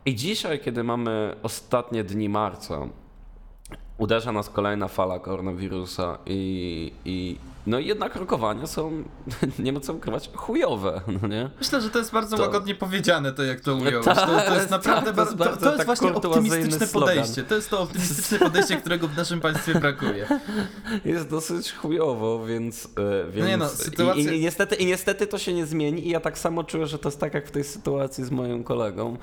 I 0.06 0.14
dzisiaj, 0.14 0.60
kiedy 0.60 0.84
mamy 0.84 1.36
ostatnie 1.42 2.04
dni 2.04 2.28
marca, 2.28 2.88
uderza 3.98 4.32
nas 4.32 4.50
kolejna 4.50 4.88
fala 4.88 5.18
koronawirusa 5.18 6.18
i, 6.26 6.92
i 7.04 7.36
no 7.66 7.78
i 7.78 7.86
jednak 7.86 8.16
rokowania 8.16 8.66
są, 8.66 9.04
nie 9.58 9.72
ma 9.72 9.80
co 9.80 9.92
ukrywać, 9.92 10.30
chujowe, 10.34 11.00
no 11.22 11.28
nie? 11.28 11.50
Myślę, 11.58 11.80
że 11.80 11.90
to 11.90 11.98
jest 11.98 12.12
bardzo 12.12 12.36
to... 12.36 12.42
łagodnie 12.42 12.74
powiedziane, 12.74 13.32
to 13.32 13.44
jak 13.44 13.60
to 13.60 13.74
ująłeś. 13.74 14.04
To, 14.04 14.14
to 14.48 14.54
jest 14.54 14.70
naprawdę 14.70 15.06
tak, 15.06 15.16
to 15.16 15.22
jest, 15.22 15.36
bardzo, 15.36 15.60
to, 15.60 15.66
jest 15.66 15.76
tak 15.76 15.86
właśnie 15.86 16.14
optymistyczne 16.14 16.86
podejście. 16.86 17.42
To 17.42 17.54
jest 17.54 17.70
to 17.70 17.80
optymistyczne 17.80 18.38
podejście, 18.38 18.76
którego 18.76 19.08
w 19.08 19.16
naszym 19.16 19.40
państwie 19.40 19.74
brakuje. 19.74 20.26
Jest 21.04 21.30
dosyć 21.30 21.72
chujowo, 21.72 22.46
więc... 22.46 22.88
więc... 23.30 23.44
No 23.44 23.46
nie 23.46 23.56
no, 23.56 23.68
sytuacja... 23.68 24.32
I, 24.32 24.38
i, 24.38 24.40
niestety, 24.40 24.74
I 24.74 24.86
niestety 24.86 25.26
to 25.26 25.38
się 25.38 25.54
nie 25.54 25.66
zmieni 25.66 26.06
i 26.06 26.10
ja 26.10 26.20
tak 26.20 26.38
samo 26.38 26.64
czuję, 26.64 26.86
że 26.86 26.98
to 26.98 27.08
jest 27.08 27.20
tak 27.20 27.34
jak 27.34 27.46
w 27.46 27.50
tej 27.50 27.64
sytuacji 27.64 28.24
z 28.24 28.30
moim 28.30 28.64
kolegą. 28.64 29.16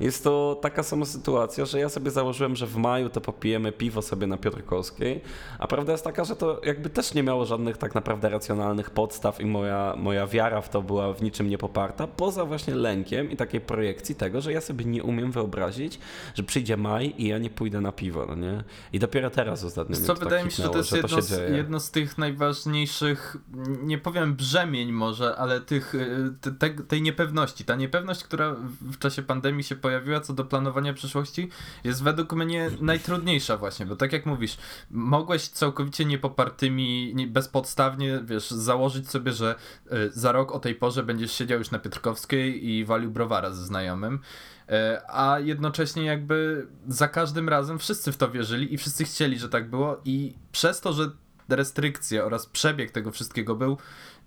Jest 0.00 0.24
to 0.24 0.58
taka 0.62 0.82
sama 0.82 1.04
sytuacja, 1.04 1.64
że 1.64 1.78
ja 1.78 1.88
sobie 1.88 2.10
założyłem, 2.10 2.56
że 2.56 2.66
w 2.66 2.76
maju 2.76 3.08
to 3.08 3.20
popijemy 3.20 3.72
piwo 3.72 4.02
sobie 4.02 4.26
na 4.26 4.36
Piotrkowskiej, 4.36 5.20
a 5.58 5.66
prawda 5.66 5.92
jest 5.92 6.04
taka, 6.04 6.24
że 6.24 6.36
to 6.36 6.60
jakby 6.64 6.90
też 6.90 7.14
nie 7.14 7.22
miało 7.22 7.44
żadnych 7.44 7.76
tak 7.76 7.87
tak 7.88 7.94
naprawdę 7.94 8.28
racjonalnych 8.28 8.90
podstaw 8.90 9.40
i 9.40 9.46
moja, 9.46 9.94
moja 9.96 10.26
wiara 10.26 10.60
w 10.60 10.68
to 10.68 10.82
była 10.82 11.12
w 11.12 11.22
niczym 11.22 11.48
nie 11.48 11.58
poparta, 11.58 12.06
poza 12.06 12.44
właśnie 12.44 12.74
lękiem 12.74 13.30
i 13.30 13.36
takiej 13.36 13.60
projekcji 13.60 14.14
tego, 14.14 14.40
że 14.40 14.52
ja 14.52 14.60
sobie 14.60 14.84
nie 14.84 15.02
umiem 15.02 15.32
wyobrazić, 15.32 15.98
że 16.34 16.42
przyjdzie 16.42 16.76
maj 16.76 17.14
i 17.18 17.28
ja 17.28 17.38
nie 17.38 17.50
pójdę 17.50 17.80
na 17.80 17.92
piwo, 17.92 18.26
no 18.28 18.34
nie? 18.34 18.64
I 18.92 18.98
dopiero 18.98 19.30
teraz 19.30 19.64
ostatnio 19.64 19.96
Co 19.96 20.14
tak 20.14 20.24
wydaje 20.24 20.44
mi 20.44 20.50
się, 20.50 20.62
że 20.62 20.68
to 20.68 20.78
jest 20.78 20.92
jedno, 20.92 21.08
to 21.08 21.22
z, 21.22 21.50
jedno 21.50 21.80
z 21.80 21.90
tych 21.90 22.18
najważniejszych, 22.18 23.36
nie 23.82 23.98
powiem 23.98 24.34
brzemień 24.34 24.92
może, 24.92 25.36
ale 25.36 25.60
tych, 25.60 25.94
y, 25.94 26.32
te, 26.58 26.70
tej 26.70 27.02
niepewności. 27.02 27.64
Ta 27.64 27.76
niepewność, 27.76 28.24
która 28.24 28.56
w 28.80 28.98
czasie 28.98 29.22
pandemii 29.22 29.64
się 29.64 29.76
pojawiła 29.76 30.20
co 30.20 30.32
do 30.32 30.44
planowania 30.44 30.94
przyszłości, 30.94 31.48
jest 31.84 32.02
według 32.02 32.32
mnie 32.32 32.70
najtrudniejsza 32.80 33.56
właśnie, 33.56 33.86
bo 33.86 33.96
tak 33.96 34.12
jak 34.12 34.26
mówisz, 34.26 34.58
mogłeś 34.90 35.48
całkowicie 35.48 36.04
niepopartymi, 36.04 37.14
bez 37.28 37.48
podstaw 37.48 37.77
podstawnie, 37.78 38.20
wiesz, 38.24 38.50
założyć 38.50 39.10
sobie, 39.10 39.32
że 39.32 39.54
y, 39.92 40.10
za 40.12 40.32
rok 40.32 40.52
o 40.52 40.58
tej 40.58 40.74
porze 40.74 41.02
będziesz 41.02 41.32
siedział 41.32 41.58
już 41.58 41.70
na 41.70 41.78
Piotrkowskiej 41.78 42.68
i 42.68 42.84
walił 42.84 43.10
browara 43.10 43.50
ze 43.50 43.64
znajomym, 43.64 44.14
y, 44.14 44.72
a 45.08 45.38
jednocześnie 45.38 46.04
jakby 46.04 46.66
za 46.88 47.08
każdym 47.08 47.48
razem 47.48 47.78
wszyscy 47.78 48.12
w 48.12 48.16
to 48.16 48.30
wierzyli 48.30 48.74
i 48.74 48.78
wszyscy 48.78 49.04
chcieli, 49.04 49.38
że 49.38 49.48
tak 49.48 49.70
było 49.70 50.00
i 50.04 50.34
przez 50.52 50.80
to, 50.80 50.92
że 50.92 51.10
restrykcje 51.48 52.24
oraz 52.24 52.46
przebieg 52.46 52.90
tego 52.90 53.10
wszystkiego 53.12 53.54
był 53.54 53.78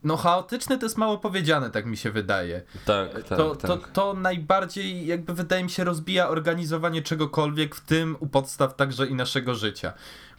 no 0.03 0.17
chaotyczny 0.17 0.77
to 0.77 0.85
jest 0.85 0.97
mało 0.97 1.17
powiedziane, 1.17 1.71
tak 1.71 1.85
mi 1.85 1.97
się 1.97 2.11
wydaje. 2.11 2.61
Tak, 2.85 3.13
tak, 3.13 3.37
to, 3.37 3.55
tak. 3.55 3.67
To, 3.67 3.77
to 3.77 4.13
najbardziej 4.13 5.05
jakby 5.05 5.33
wydaje 5.33 5.63
mi 5.63 5.69
się 5.69 5.83
rozbija 5.83 6.29
organizowanie 6.29 7.01
czegokolwiek, 7.01 7.75
w 7.75 7.81
tym 7.81 8.15
u 8.19 8.27
podstaw 8.27 8.75
także 8.75 9.07
i 9.07 9.15
naszego 9.15 9.55
życia. 9.55 9.93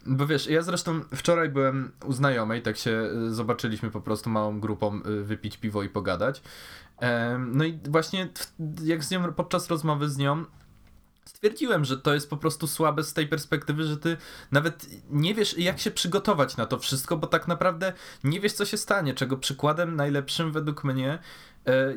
Bo 0.05 0.27
wiesz, 0.27 0.47
ja 0.47 0.61
zresztą 0.61 1.01
wczoraj 1.15 1.49
byłem 1.49 1.91
u 2.05 2.13
znajomej, 2.13 2.61
tak 2.61 2.77
się 2.77 3.09
y, 3.27 3.33
zobaczyliśmy 3.33 3.91
po 3.91 4.01
prostu 4.01 4.29
małą 4.29 4.59
grupą 4.59 5.01
y, 5.05 5.23
wypić 5.23 5.57
piwo 5.57 5.83
i 5.83 5.89
pogadać. 5.89 6.41
No 7.39 7.63
i 7.63 7.79
właśnie 7.89 8.29
jak 8.83 9.03
z 9.03 9.11
nią, 9.11 9.33
podczas 9.33 9.69
rozmowy 9.69 10.09
z 10.09 10.17
nią 10.17 10.45
stwierdziłem, 11.25 11.85
że 11.85 11.97
to 11.97 12.13
jest 12.13 12.29
po 12.29 12.37
prostu 12.37 12.67
słabe 12.67 13.03
z 13.03 13.13
tej 13.13 13.27
perspektywy, 13.27 13.83
że 13.83 13.97
ty 13.97 14.17
nawet 14.51 14.87
nie 15.09 15.35
wiesz, 15.35 15.57
jak 15.57 15.79
się 15.79 15.91
przygotować 15.91 16.57
na 16.57 16.65
to 16.65 16.79
wszystko, 16.79 17.17
bo 17.17 17.27
tak 17.27 17.47
naprawdę 17.47 17.93
nie 18.23 18.39
wiesz, 18.39 18.53
co 18.53 18.65
się 18.65 18.77
stanie. 18.77 19.13
Czego 19.13 19.37
przykładem 19.37 19.95
najlepszym 19.95 20.51
według 20.51 20.83
mnie 20.83 21.19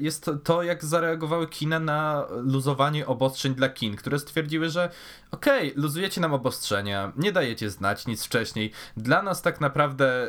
jest 0.00 0.30
to, 0.44 0.62
jak 0.62 0.84
zareagowały 0.84 1.46
kina 1.48 1.80
na 1.80 2.26
luzowanie 2.30 3.06
obostrzeń 3.06 3.54
dla 3.54 3.68
kin, 3.68 3.96
które 3.96 4.18
stwierdziły, 4.18 4.68
że 4.68 4.90
okej, 5.30 5.70
okay, 5.70 5.82
luzujecie 5.82 6.20
nam 6.20 6.34
obostrzenia, 6.34 7.12
nie 7.16 7.32
dajecie 7.32 7.70
znać 7.70 8.06
nic 8.06 8.24
wcześniej. 8.24 8.72
Dla 8.96 9.22
nas 9.22 9.42
tak 9.42 9.60
naprawdę 9.60 10.28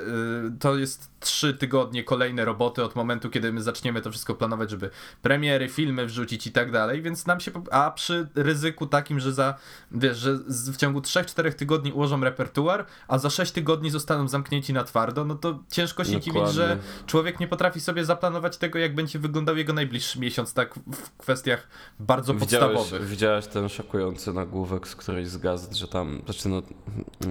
to 0.60 0.78
jest 0.78 1.12
trzy 1.20 1.54
tygodnie 1.54 2.04
kolejne 2.04 2.46
roboty 2.46 2.84
od 2.84 2.96
momentu, 2.96 3.30
kiedy 3.30 3.54
my 3.54 3.62
zaczniemy 3.62 4.02
to 4.02 4.12
wszystko 4.12 4.36
planować, 4.36 4.70
żeby 4.70 4.90
premiery, 5.22 5.70
filmy 5.70 6.06
wrzucić 6.06 6.48
i 6.48 6.52
tak 6.52 6.72
dalej, 6.72 7.02
więc 7.02 7.26
nam 7.26 7.40
się, 7.40 7.52
a 7.72 7.92
przy 7.92 8.28
ryzyku 8.36 8.88
takim, 8.88 9.20
że 9.20 9.34
za, 9.34 9.56
wiesz, 9.92 10.18
że 10.18 10.34
w 10.48 10.78
ciągu 10.78 11.00
3-4 11.00 11.54
tygodni 11.54 11.92
ułożą 11.92 12.24
repertuar, 12.24 12.86
a 13.08 13.18
za 13.18 13.30
6 13.30 13.52
tygodni 13.52 13.90
zostaną 13.90 14.28
zamknięci 14.28 14.74
na 14.74 14.84
twardo, 14.84 15.26
no 15.26 15.36
to 15.36 15.60
ciężko 15.72 16.04
się 16.04 16.22
dziwić, 16.22 16.50
że 16.50 16.78
człowiek 17.06 17.40
nie 17.40 17.48
potrafi 17.48 17.80
sobie 17.80 18.06
zaplanować 18.06 18.58
tego, 18.58 18.80
jak 18.80 18.96
będzie 18.96 19.20
wyglądał 19.20 19.27
jego 19.56 19.74
najbliższy 19.74 20.20
miesiąc, 20.20 20.54
tak 20.54 20.76
w 20.76 21.18
kwestiach 21.18 21.68
bardzo 22.00 22.34
widziałeś, 22.34 22.76
podstawowych. 22.76 23.10
Widziałeś 23.10 23.48
ten 23.48 23.70
szokujący 23.70 24.34
nagłówek 24.34 24.88
z 24.88 24.96
którejś 24.96 25.28
z 25.28 25.38
gazet, 25.38 25.76
że 25.76 25.88
tam, 25.88 26.22
znaczy 26.26 26.50
no, 26.50 26.62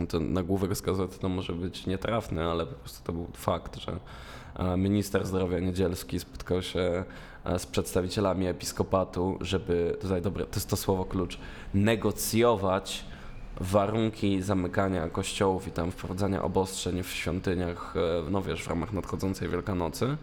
ten 0.09 0.33
nagłówek 0.33 0.77
z 0.77 0.81
gazety 0.81 1.19
to 1.19 1.29
może 1.29 1.53
być 1.53 1.87
nietrafny, 1.87 2.45
ale 2.45 2.67
po 2.67 2.75
prostu 2.75 3.05
to 3.05 3.13
był 3.13 3.31
fakt, 3.35 3.77
że 3.77 3.99
e, 4.55 4.77
minister 4.77 5.27
zdrowia 5.27 5.59
Niedzielski 5.59 6.21
spotkał 6.21 6.63
się 6.63 7.05
e, 7.45 7.59
z 7.59 7.67
przedstawicielami 7.67 8.47
episkopatu, 8.47 9.39
żeby, 9.41 9.97
tutaj 10.01 10.23
dobre, 10.23 10.45
to 10.45 10.55
jest 10.55 10.69
to 10.69 10.77
słowo 10.77 11.05
klucz, 11.05 11.39
negocjować 11.75 13.05
warunki 13.61 14.43
zamykania 14.43 15.09
kościołów 15.09 15.69
i 15.69 15.71
tam 15.71 15.91
wprowadzania 15.91 16.43
obostrzeń 16.43 17.03
w 17.03 17.11
świątyniach, 17.11 17.95
e, 17.97 18.31
no 18.31 18.43
wiesz, 18.43 18.63
w 18.63 18.69
ramach 18.69 18.93
nadchodzącej 18.93 19.49
Wielkanocy. 19.49 20.17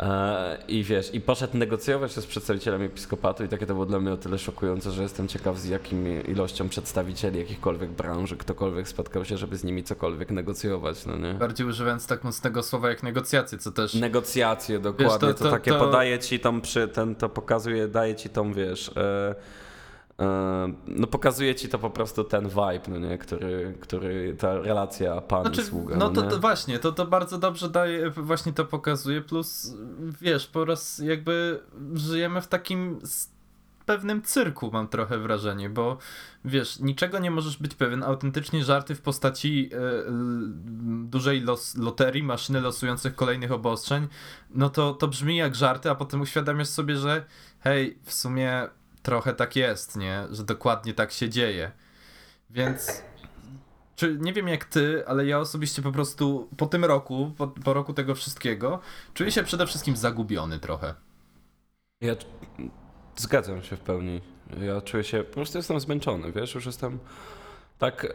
E, 0.00 0.58
I 0.68 0.82
wiesz, 0.82 1.14
i 1.14 1.20
poszedł 1.20 1.58
negocjować 1.58 2.12
się 2.12 2.20
z 2.20 2.26
przedstawicielami 2.26 2.84
episkopatu 2.84 3.44
i 3.44 3.48
takie 3.48 3.66
to 3.66 3.74
było 3.74 3.86
dla 3.86 4.00
mnie 4.00 4.12
o 4.12 4.16
tyle 4.16 4.38
szokujące, 4.38 4.90
że 4.90 5.02
jestem 5.02 5.28
ciekaw 5.28 5.58
z 5.58 5.68
jakim 5.68 6.26
ilością 6.26 6.68
przedstawicieli 6.68 7.38
jakichkolwiek 7.38 7.90
branży 7.90 8.36
ktokolwiek 8.36 8.88
spotkał 8.88 9.24
się, 9.24 9.36
żeby 9.36 9.56
z 9.56 9.64
nimi 9.64 9.82
cokolwiek 9.82 10.30
negocjować, 10.30 11.06
no 11.06 11.16
nie? 11.16 11.34
Bardziej 11.34 11.66
używając 11.66 12.06
tak 12.06 12.24
mocnego 12.24 12.62
słowa 12.62 12.88
jak 12.88 13.02
negocjacje, 13.02 13.58
co 13.58 13.72
też... 13.72 13.94
Negocjacje, 13.94 14.78
dokładnie, 14.78 15.06
wiesz, 15.06 15.20
to, 15.20 15.34
to, 15.34 15.44
to, 15.44 15.50
takie 15.50 15.70
to... 15.70 15.78
podaje 15.78 16.18
ci 16.18 16.40
tą 16.40 16.60
przy, 16.60 16.88
ten, 16.88 17.14
to 17.14 17.28
pokazuje, 17.28 17.88
daje 17.88 18.14
ci 18.14 18.28
tą, 18.28 18.52
wiesz... 18.52 18.90
E, 18.96 19.34
no 20.86 21.06
pokazuje 21.06 21.54
ci 21.54 21.68
to 21.68 21.78
po 21.78 21.90
prostu 21.90 22.24
ten 22.24 22.48
vibe, 22.48 22.82
no 22.88 22.98
nie? 22.98 23.18
Który, 23.18 23.74
który 23.80 24.36
ta 24.38 24.58
relacja 24.58 25.20
pan 25.20 25.42
znaczy, 25.42 25.60
i 25.60 25.64
sługa. 25.64 25.96
No, 25.96 26.10
no 26.10 26.22
to, 26.22 26.30
to, 26.30 26.38
właśnie, 26.38 26.78
to, 26.78 26.92
to 26.92 27.06
bardzo 27.06 27.38
dobrze 27.38 27.68
daje, 27.68 28.10
właśnie 28.10 28.52
to 28.52 28.64
pokazuje, 28.64 29.20
plus 29.20 29.74
wiesz, 30.20 30.46
po 30.46 30.64
raz 30.64 30.98
jakby 30.98 31.62
żyjemy 31.94 32.40
w 32.40 32.46
takim 32.46 33.00
pewnym 33.86 34.22
cyrku, 34.22 34.70
mam 34.72 34.88
trochę 34.88 35.18
wrażenie, 35.18 35.70
bo 35.70 35.98
wiesz, 36.44 36.80
niczego 36.80 37.18
nie 37.18 37.30
możesz 37.30 37.56
być 37.56 37.74
pewien. 37.74 38.02
Autentycznie 38.02 38.64
żarty 38.64 38.94
w 38.94 39.00
postaci 39.00 39.70
y, 39.72 39.78
dużej 41.04 41.40
los, 41.40 41.76
loterii, 41.76 42.22
maszyny 42.22 42.60
losujących 42.60 43.14
kolejnych 43.14 43.52
obostrzeń, 43.52 44.08
no 44.50 44.70
to, 44.70 44.94
to 44.94 45.08
brzmi 45.08 45.36
jak 45.36 45.54
żarty, 45.54 45.90
a 45.90 45.94
potem 45.94 46.20
uświadamiasz 46.20 46.68
sobie, 46.68 46.96
że 46.96 47.24
hej, 47.60 47.98
w 48.04 48.12
sumie 48.12 48.68
trochę 49.04 49.34
tak 49.34 49.56
jest, 49.56 49.96
nie? 49.96 50.26
Że 50.30 50.44
dokładnie 50.44 50.94
tak 50.94 51.12
się 51.12 51.28
dzieje. 51.28 51.72
Więc 52.50 53.02
czy 53.96 54.18
nie 54.20 54.32
wiem 54.32 54.48
jak 54.48 54.64
ty, 54.64 55.06
ale 55.06 55.26
ja 55.26 55.38
osobiście 55.38 55.82
po 55.82 55.92
prostu 55.92 56.48
po 56.56 56.66
tym 56.66 56.84
roku, 56.84 57.32
po, 57.36 57.46
po 57.48 57.74
roku 57.74 57.92
tego 57.92 58.14
wszystkiego, 58.14 58.80
czuję 59.14 59.32
się 59.32 59.42
przede 59.42 59.66
wszystkim 59.66 59.96
zagubiony 59.96 60.58
trochę. 60.58 60.94
Ja 62.00 62.14
zgadzam 63.16 63.62
się 63.62 63.76
w 63.76 63.80
pełni. 63.80 64.20
Ja 64.60 64.80
czuję 64.80 65.04
się, 65.04 65.24
po 65.24 65.34
prostu 65.34 65.58
jestem 65.58 65.80
zmęczony, 65.80 66.32
wiesz, 66.32 66.54
już 66.54 66.66
jestem 66.66 66.98
tak 67.78 68.04
y, 68.04 68.08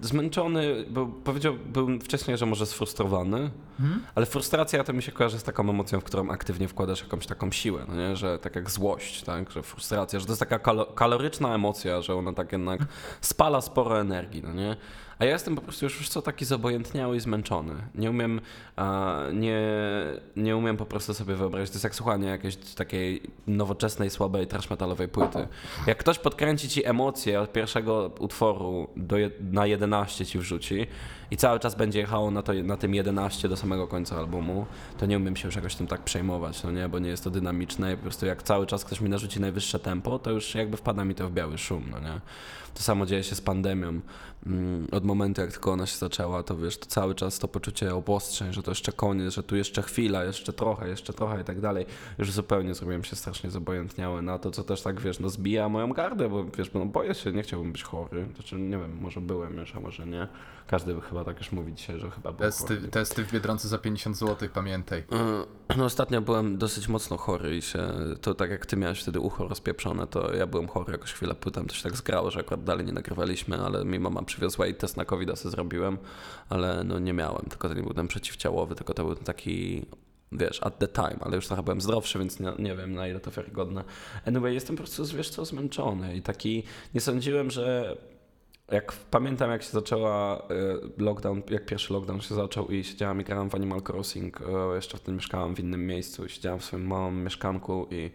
zmęczony, 0.00 0.84
bo 0.90 1.06
powiedziałbym 1.06 2.00
wcześniej, 2.00 2.38
że 2.38 2.46
może 2.46 2.66
sfrustrowany, 2.66 3.50
hmm? 3.78 4.02
ale 4.14 4.26
frustracja 4.26 4.84
to 4.84 4.92
mi 4.92 5.02
się 5.02 5.12
kojarzy 5.12 5.38
z 5.38 5.42
taką 5.42 5.70
emocją, 5.70 6.00
w 6.00 6.04
którą 6.04 6.30
aktywnie 6.30 6.68
wkładasz 6.68 7.02
jakąś 7.02 7.26
taką 7.26 7.52
siłę, 7.52 7.84
no 7.88 7.94
nie? 7.94 8.16
że 8.16 8.38
tak 8.38 8.56
jak 8.56 8.70
złość, 8.70 9.22
tak? 9.22 9.50
że 9.50 9.62
frustracja, 9.62 10.20
że 10.20 10.26
to 10.26 10.32
jest 10.32 10.40
taka 10.40 10.58
kaloryczna 10.94 11.54
emocja, 11.54 12.02
że 12.02 12.14
ona 12.14 12.32
tak 12.32 12.52
jednak 12.52 12.80
spala 13.20 13.60
sporo 13.60 14.00
energii, 14.00 14.42
no 14.42 14.52
nie? 14.52 14.76
A 15.20 15.24
ja 15.24 15.32
jestem 15.32 15.56
po 15.56 15.62
prostu 15.62 15.86
już, 15.86 15.98
już 15.98 16.08
co 16.08 16.22
taki 16.22 16.44
zobojętniały 16.44 17.16
i 17.16 17.20
zmęczony. 17.20 17.74
Nie 17.94 18.10
umiem, 18.10 18.40
nie, 19.32 19.60
nie 20.36 20.56
umiem 20.56 20.76
po 20.76 20.86
prostu 20.86 21.14
sobie 21.14 21.34
wyobrazić. 21.34 21.70
To 21.70 21.74
jest 21.74 21.84
jak 21.84 21.94
słuchanie 21.94 22.28
jakiejś 22.28 22.56
takiej 22.56 23.22
nowoczesnej, 23.46 24.10
słabej, 24.10 24.46
trash 24.46 24.70
metalowej 24.70 25.08
płyty. 25.08 25.48
Jak 25.86 25.98
ktoś 25.98 26.18
podkręci 26.18 26.68
ci 26.68 26.86
emocje 26.86 27.40
od 27.40 27.52
pierwszego 27.52 28.10
utworu 28.18 28.88
do, 28.96 29.16
na 29.40 29.66
11 29.66 30.26
ci 30.26 30.38
wrzuci 30.38 30.86
i 31.30 31.36
cały 31.36 31.60
czas 31.60 31.74
będzie 31.74 31.98
jechało 31.98 32.30
na, 32.30 32.42
to, 32.42 32.52
na 32.52 32.76
tym 32.76 32.94
11 32.94 33.48
do 33.48 33.56
samego 33.56 33.88
końca 33.88 34.16
albumu, 34.16 34.66
to 34.98 35.06
nie 35.06 35.16
umiem 35.16 35.36
się 35.36 35.48
już 35.48 35.56
jakoś 35.56 35.74
tym 35.74 35.86
tak 35.86 36.00
przejmować, 36.00 36.62
no 36.62 36.70
nie, 36.70 36.88
bo 36.88 36.98
nie 36.98 37.08
jest 37.08 37.24
to 37.24 37.30
dynamiczne 37.30 37.92
i 37.92 37.96
po 37.96 38.02
prostu 38.02 38.26
jak 38.26 38.42
cały 38.42 38.66
czas 38.66 38.84
ktoś 38.84 39.00
mi 39.00 39.10
narzuci 39.10 39.40
najwyższe 39.40 39.78
tempo, 39.78 40.18
to 40.18 40.30
już 40.30 40.54
jakby 40.54 40.76
wpada 40.76 41.04
mi 41.04 41.14
to 41.14 41.28
w 41.28 41.32
biały 41.32 41.58
szum, 41.58 41.84
no 41.90 42.00
nie. 42.00 42.20
To 42.74 42.82
samo 42.82 43.06
dzieje 43.06 43.24
się 43.24 43.34
z 43.34 43.40
pandemią. 43.40 44.00
Mm, 44.46 44.86
od 44.92 45.04
momentu, 45.04 45.40
jak 45.40 45.52
tylko 45.52 45.72
ona 45.72 45.86
się 45.86 45.96
zaczęła, 45.96 46.42
to 46.42 46.56
wiesz, 46.56 46.78
to 46.78 46.86
cały 46.86 47.14
czas 47.14 47.38
to 47.38 47.48
poczucie 47.48 47.94
obostrzeń, 47.94 48.52
że 48.52 48.62
to 48.62 48.70
jeszcze 48.70 48.92
koniec, 48.92 49.34
że 49.34 49.42
tu 49.42 49.56
jeszcze 49.56 49.82
chwila, 49.82 50.24
jeszcze 50.24 50.52
trochę, 50.52 50.88
jeszcze 50.88 51.12
trochę 51.12 51.40
i 51.40 51.44
tak 51.44 51.60
dalej. 51.60 51.86
Już 52.18 52.32
zupełnie 52.32 52.74
zrobiłem 52.74 53.04
się 53.04 53.16
strasznie 53.16 53.50
zobojętniały 53.50 54.22
na 54.22 54.38
to, 54.38 54.50
co 54.50 54.64
też 54.64 54.82
tak, 54.82 55.00
wiesz, 55.00 55.20
no 55.20 55.28
zbija 55.28 55.68
moją 55.68 55.92
gardę, 55.92 56.28
bo 56.28 56.44
wiesz, 56.44 56.72
no 56.72 56.86
boję 56.86 57.14
się, 57.14 57.32
nie 57.32 57.42
chciałbym 57.42 57.72
być 57.72 57.82
chory. 57.82 58.26
Znaczy, 58.34 58.56
nie 58.56 58.78
wiem, 58.78 58.98
może 59.00 59.20
byłem 59.20 59.56
już, 59.56 59.76
a 59.76 59.80
może 59.80 60.06
nie. 60.06 60.28
Każdy 60.66 60.94
by 60.94 61.00
chyba 61.00 61.19
tak 61.24 61.38
już 61.38 61.52
mówi 61.52 61.74
dzisiaj, 61.74 62.00
że 62.00 62.10
chyba 62.10 62.32
testy, 62.32 62.76
chory. 62.76 62.88
Testy 62.88 63.24
w 63.24 63.32
Biedronce 63.32 63.68
za 63.68 63.78
50 63.78 64.16
zł, 64.16 64.48
pamiętaj. 64.54 65.04
E, 65.12 65.76
no 65.76 65.84
ostatnio 65.84 66.20
byłem 66.20 66.58
dosyć 66.58 66.88
mocno 66.88 67.16
chory 67.16 67.56
i 67.56 67.62
się, 67.62 67.88
to 68.20 68.34
tak 68.34 68.50
jak 68.50 68.66
ty 68.66 68.76
miałeś 68.76 69.02
wtedy 69.02 69.20
ucho 69.20 69.48
rozpieprzone, 69.48 70.06
to 70.06 70.34
ja 70.34 70.46
byłem 70.46 70.68
chory 70.68 70.92
jakoś 70.92 71.12
chwilę, 71.12 71.34
potem 71.34 71.66
to 71.66 71.74
się 71.74 71.82
tak 71.82 71.96
zgrało, 71.96 72.30
że 72.30 72.40
akurat 72.40 72.64
dalej 72.64 72.86
nie 72.86 72.92
nagrywaliśmy, 72.92 73.58
ale 73.58 73.84
mi 73.84 73.98
mama 73.98 74.22
przywiozła 74.22 74.66
i 74.66 74.74
test 74.74 74.96
na 74.96 75.04
covid 75.04 75.38
sobie 75.38 75.50
zrobiłem, 75.50 75.98
ale 76.48 76.84
no 76.84 76.98
nie 76.98 77.12
miałem, 77.12 77.42
tylko 77.48 77.68
to 77.68 77.74
nie 77.74 77.82
był 77.82 77.94
ten 77.94 78.08
przeciwciałowy, 78.08 78.74
tylko 78.74 78.94
to 78.94 79.04
był 79.04 79.14
taki 79.14 79.86
wiesz, 80.32 80.62
at 80.62 80.78
the 80.78 80.88
time, 80.88 81.16
ale 81.20 81.36
już 81.36 81.46
trochę 81.46 81.62
byłem 81.62 81.80
zdrowszy, 81.80 82.18
więc 82.18 82.40
nie, 82.40 82.52
nie, 82.58 82.76
wiem 82.76 82.92
na 82.92 83.08
ile 83.08 83.20
to 83.20 83.30
wiarygodne. 83.30 83.84
Anyway, 84.26 84.54
jestem 84.54 84.76
po 84.76 84.82
prostu, 84.82 85.16
wiesz 85.16 85.30
co, 85.30 85.44
zmęczony 85.44 86.16
i 86.16 86.22
taki, 86.22 86.62
nie 86.94 87.00
sądziłem, 87.00 87.50
że 87.50 87.96
jak 88.72 88.92
pamiętam, 88.92 89.50
jak 89.50 89.62
się 89.62 89.70
zaczęła 89.70 90.38
e, 90.38 90.42
lockdown, 90.98 91.42
jak 91.50 91.66
pierwszy 91.66 91.92
lockdown 91.92 92.20
się 92.20 92.34
zaczął 92.34 92.68
i 92.68 92.84
siedziałem 92.84 93.20
i 93.20 93.24
grałem 93.24 93.50
w 93.50 93.54
Animal 93.54 93.82
Crossing, 93.88 94.40
e, 94.40 94.74
jeszcze 94.74 94.98
wtedy 94.98 95.12
mieszkałem 95.12 95.54
w 95.54 95.60
innym 95.60 95.86
miejscu, 95.86 96.28
siedziałem 96.28 96.60
w 96.60 96.64
swoim 96.64 96.86
małym 96.86 97.24
mieszkanku 97.24 97.86
i 97.90 98.10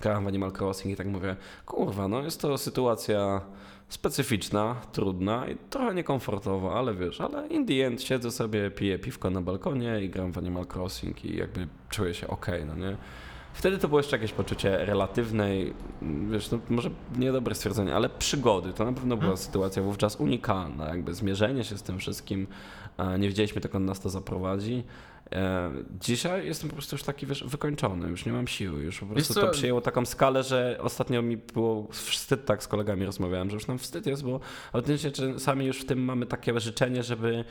grałem 0.00 0.24
w 0.24 0.26
Animal 0.26 0.52
Crossing 0.52 0.94
i 0.94 0.96
tak 0.96 1.06
mówię, 1.06 1.36
kurwa, 1.66 2.08
no 2.08 2.22
jest 2.22 2.40
to 2.40 2.58
sytuacja 2.58 3.40
specyficzna, 3.88 4.76
trudna 4.92 5.48
i 5.48 5.56
trochę 5.70 5.94
niekomfortowa, 5.94 6.74
ale 6.74 6.94
wiesz, 6.94 7.20
ale 7.20 7.46
in 7.46 7.66
the 7.66 7.86
end 7.86 8.02
siedzę 8.02 8.30
sobie, 8.30 8.70
piję 8.70 8.98
piwko 8.98 9.30
na 9.30 9.40
balkonie 9.40 10.00
i 10.00 10.08
gram 10.08 10.32
w 10.32 10.38
Animal 10.38 10.66
Crossing 10.74 11.24
i 11.24 11.36
jakby 11.36 11.68
czuję 11.90 12.14
się 12.14 12.28
ok, 12.28 12.46
no 12.66 12.74
nie? 12.74 12.96
Wtedy 13.54 13.78
to 13.78 13.88
było 13.88 14.00
jeszcze 14.00 14.16
jakieś 14.16 14.32
poczucie 14.32 14.84
relatywnej, 14.84 15.74
wiesz, 16.30 16.50
no 16.50 16.58
może 16.68 16.90
niedobre 17.18 17.54
stwierdzenie, 17.54 17.94
ale 17.94 18.08
przygody. 18.08 18.72
To 18.72 18.84
na 18.84 18.92
pewno 18.92 19.16
była 19.16 19.20
hmm. 19.20 19.36
sytuacja 19.36 19.82
wówczas 19.82 20.16
unikalna, 20.16 20.88
jakby 20.88 21.14
zmierzenie 21.14 21.64
się 21.64 21.78
z 21.78 21.82
tym 21.82 21.98
wszystkim. 21.98 22.46
Nie 23.18 23.28
wiedzieliśmy, 23.28 23.60
dokąd 23.60 23.86
nas 23.86 24.00
to 24.00 24.10
zaprowadzi. 24.10 24.84
E, 25.32 25.70
dzisiaj 26.00 26.46
jestem 26.46 26.70
po 26.70 26.76
prostu 26.76 26.94
już 26.94 27.02
taki, 27.02 27.26
wiesz, 27.26 27.44
wykończony, 27.44 28.08
już 28.08 28.26
nie 28.26 28.32
mam 28.32 28.46
siły, 28.46 28.82
już 28.82 29.00
po 29.00 29.06
prostu 29.06 29.34
to 29.34 29.48
przyjęło 29.48 29.80
taką 29.80 30.06
skalę, 30.06 30.42
że 30.42 30.78
ostatnio 30.80 31.22
mi 31.22 31.36
było 31.36 31.88
wstyd, 31.90 32.44
tak 32.44 32.62
z 32.62 32.68
kolegami 32.68 33.06
rozmawiałem, 33.06 33.50
że 33.50 33.54
już 33.54 33.66
nam 33.66 33.78
wstyd 33.78 34.06
jest, 34.06 34.24
bo 34.24 34.40
autentycznie 34.72 35.38
sami 35.38 35.66
już 35.66 35.80
w 35.80 35.84
tym 35.84 36.04
mamy 36.04 36.26
takie 36.26 36.60
życzenie, 36.60 37.02
żeby 37.02 37.44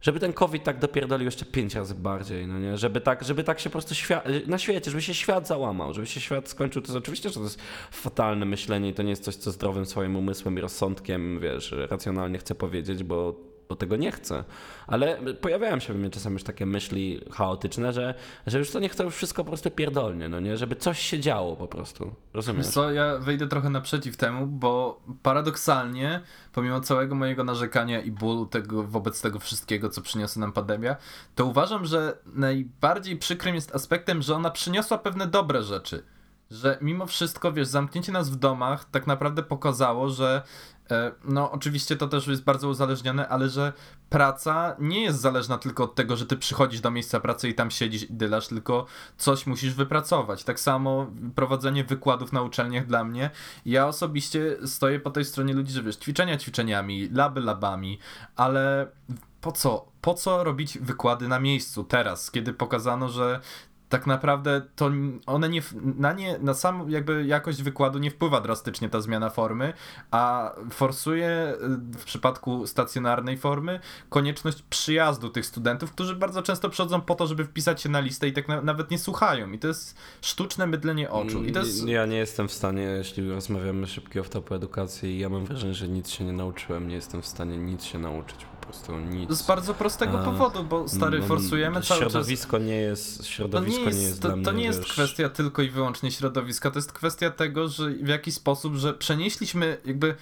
żeby 0.00 0.20
ten 0.20 0.32
COVID 0.32 0.64
tak 0.64 0.78
dopierdolił 0.78 1.24
jeszcze 1.24 1.44
pięć 1.44 1.74
razy 1.74 1.94
bardziej, 1.94 2.46
no 2.46 2.58
nie? 2.58 2.78
Żeby 2.78 3.00
tak, 3.00 3.24
żeby 3.24 3.44
tak 3.44 3.60
się 3.60 3.70
po 3.70 3.72
prostu 3.72 3.94
świat, 3.94 4.24
na 4.46 4.58
świecie, 4.58 4.90
żeby 4.90 5.02
się 5.02 5.14
świat 5.14 5.48
załamał, 5.48 5.94
żeby 5.94 6.06
się 6.06 6.20
świat 6.20 6.48
skończył. 6.48 6.82
To 6.82 6.88
jest 6.88 6.98
oczywiście, 6.98 7.28
że 7.28 7.34
to 7.34 7.42
jest 7.42 7.58
fatalne 7.90 8.46
myślenie 8.46 8.88
i 8.88 8.94
to 8.94 9.02
nie 9.02 9.10
jest 9.10 9.24
coś, 9.24 9.36
co 9.36 9.50
zdrowym 9.50 9.86
swoim 9.86 10.16
umysłem 10.16 10.58
i 10.58 10.60
rozsądkiem, 10.60 11.40
wiesz, 11.40 11.74
racjonalnie 11.90 12.38
chcę 12.38 12.54
powiedzieć, 12.54 13.04
bo 13.04 13.49
bo 13.70 13.76
tego 13.76 13.96
nie 13.96 14.12
chcę. 14.12 14.44
Ale 14.86 15.16
pojawiają 15.40 15.80
się 15.80 15.92
w 15.92 15.96
mnie 15.96 16.10
czasami 16.10 16.32
już 16.32 16.42
takie 16.42 16.66
myśli 16.66 17.20
chaotyczne, 17.32 17.92
że, 17.92 18.14
że 18.46 18.58
już 18.58 18.70
to 18.70 18.80
niech 18.80 18.94
to 18.94 19.04
już 19.04 19.14
wszystko 19.14 19.44
po 19.44 19.50
prostu 19.50 19.70
pierdolnie, 19.70 20.28
no 20.28 20.40
nie? 20.40 20.56
Żeby 20.56 20.76
coś 20.76 20.98
się 20.98 21.20
działo 21.20 21.56
po 21.56 21.68
prostu. 21.68 22.14
Rozumiesz? 22.34 22.66
Co, 22.66 22.92
ja 22.92 23.18
wejdę 23.18 23.48
trochę 23.48 23.70
naprzeciw 23.70 24.16
temu, 24.16 24.46
bo 24.46 25.00
paradoksalnie, 25.22 26.20
pomimo 26.52 26.80
całego 26.80 27.14
mojego 27.14 27.44
narzekania 27.44 28.00
i 28.00 28.10
bólu 28.10 28.46
tego, 28.46 28.82
wobec 28.82 29.22
tego 29.22 29.38
wszystkiego, 29.38 29.88
co 29.88 30.02
przyniosła 30.02 30.40
nam 30.40 30.52
pandemia, 30.52 30.96
to 31.34 31.44
uważam, 31.44 31.86
że 31.86 32.18
najbardziej 32.26 33.16
przykrym 33.16 33.54
jest 33.54 33.74
aspektem, 33.74 34.22
że 34.22 34.34
ona 34.34 34.50
przyniosła 34.50 34.98
pewne 34.98 35.26
dobre 35.26 35.62
rzeczy 35.62 36.02
że 36.50 36.78
mimo 36.80 37.06
wszystko, 37.06 37.52
wiesz, 37.52 37.68
zamknięcie 37.68 38.12
nas 38.12 38.30
w 38.30 38.36
domach 38.36 38.84
tak 38.84 39.06
naprawdę 39.06 39.42
pokazało, 39.42 40.08
że 40.08 40.42
no 41.24 41.50
oczywiście 41.50 41.96
to 41.96 42.08
też 42.08 42.26
jest 42.26 42.44
bardzo 42.44 42.68
uzależnione, 42.68 43.28
ale 43.28 43.48
że 43.48 43.72
praca 44.10 44.76
nie 44.78 45.02
jest 45.02 45.20
zależna 45.20 45.58
tylko 45.58 45.84
od 45.84 45.94
tego, 45.94 46.16
że 46.16 46.26
ty 46.26 46.36
przychodzisz 46.36 46.80
do 46.80 46.90
miejsca 46.90 47.20
pracy 47.20 47.48
i 47.48 47.54
tam 47.54 47.70
siedzisz 47.70 48.02
i 48.02 48.14
dylasz, 48.14 48.48
tylko 48.48 48.86
coś 49.18 49.46
musisz 49.46 49.74
wypracować. 49.74 50.44
Tak 50.44 50.60
samo 50.60 51.10
prowadzenie 51.34 51.84
wykładów 51.84 52.32
na 52.32 52.42
uczelniach 52.42 52.86
dla 52.86 53.04
mnie. 53.04 53.30
Ja 53.66 53.86
osobiście 53.86 54.56
stoję 54.66 55.00
po 55.00 55.10
tej 55.10 55.24
stronie 55.24 55.54
ludzi, 55.54 55.72
że 55.72 55.82
wiesz, 55.82 55.96
ćwiczenia 55.96 56.38
ćwiczeniami, 56.38 57.08
laby 57.12 57.40
labami, 57.40 57.98
ale 58.36 58.86
po 59.40 59.52
co? 59.52 59.86
Po 60.00 60.14
co 60.14 60.44
robić 60.44 60.78
wykłady 60.78 61.28
na 61.28 61.40
miejscu 61.40 61.84
teraz, 61.84 62.30
kiedy 62.30 62.52
pokazano, 62.52 63.08
że 63.08 63.40
tak 63.90 64.06
naprawdę 64.06 64.62
to 64.76 64.90
one 65.26 65.48
nie, 65.48 65.62
na 65.82 66.12
nie, 66.12 66.38
na 66.38 66.54
sam 66.54 66.90
jakby 66.90 67.26
jakość 67.26 67.62
wykładu 67.62 67.98
nie 67.98 68.10
wpływa 68.10 68.40
drastycznie 68.40 68.88
ta 68.88 69.00
zmiana 69.00 69.30
formy, 69.30 69.72
a 70.10 70.52
forsuje 70.70 71.54
y, 71.54 71.98
w 71.98 72.04
przypadku 72.04 72.66
stacjonarnej 72.66 73.38
formy 73.38 73.80
konieczność 74.08 74.62
przyjazdu 74.62 75.28
tych 75.28 75.46
studentów, 75.46 75.92
którzy 75.92 76.16
bardzo 76.16 76.42
często 76.42 76.68
przychodzą 76.68 77.00
po 77.00 77.14
to, 77.14 77.26
żeby 77.26 77.44
wpisać 77.44 77.82
się 77.82 77.88
na 77.88 78.00
listę 78.00 78.28
i 78.28 78.32
tak 78.32 78.48
na, 78.48 78.62
nawet 78.62 78.90
nie 78.90 78.98
słuchają 78.98 79.52
i 79.52 79.58
to 79.58 79.68
jest 79.68 79.96
sztuczne 80.22 80.66
mydlenie 80.66 81.10
oczu. 81.10 81.44
I 81.44 81.52
to 81.52 81.58
jest... 81.58 81.88
Ja 81.88 82.06
nie 82.06 82.16
jestem 82.16 82.48
w 82.48 82.52
stanie, 82.52 82.82
jeśli 82.82 83.30
rozmawiamy 83.30 83.86
szybko 83.86 84.20
o 84.20 84.24
topu 84.24 84.54
edukacji, 84.54 85.18
ja 85.18 85.28
mam 85.28 85.44
wrażenie, 85.44 85.74
że 85.74 85.88
nic 85.88 86.10
się 86.10 86.24
nie 86.24 86.32
nauczyłem, 86.32 86.88
nie 86.88 86.94
jestem 86.94 87.22
w 87.22 87.26
stanie 87.26 87.58
nic 87.58 87.84
się 87.84 87.98
nauczyć 87.98 88.46
prostu 88.70 88.98
nic. 88.98 89.30
Z 89.30 89.46
bardzo 89.46 89.74
prostego 89.74 90.18
powodu, 90.18 90.64
bo 90.64 90.88
stary, 90.88 91.18
no, 91.18 91.26
forsujemy 91.26 91.82
cały 91.82 92.00
czas. 92.00 92.12
Środowisko 92.12 92.58
nie 92.58 92.76
jest, 92.76 93.26
środowisko 93.26 93.79
nie 93.80 93.86
jest, 93.86 94.00
jest 94.00 94.22
to, 94.22 94.36
mnie, 94.36 94.52
nie 94.52 94.64
jest 94.64 94.80
wiesz... 94.80 94.92
kwestia 94.92 95.28
tylko 95.28 95.62
i 95.62 95.70
wyłącznie 95.70 96.10
środowiska, 96.10 96.70
to 96.70 96.78
jest 96.78 96.92
kwestia 96.92 97.30
tego, 97.30 97.68
że 97.68 97.90
w 97.90 98.08
jaki 98.08 98.32
sposób, 98.32 98.74
że 98.74 98.94
przenieśliśmy 98.94 99.78
jakby 99.84 100.14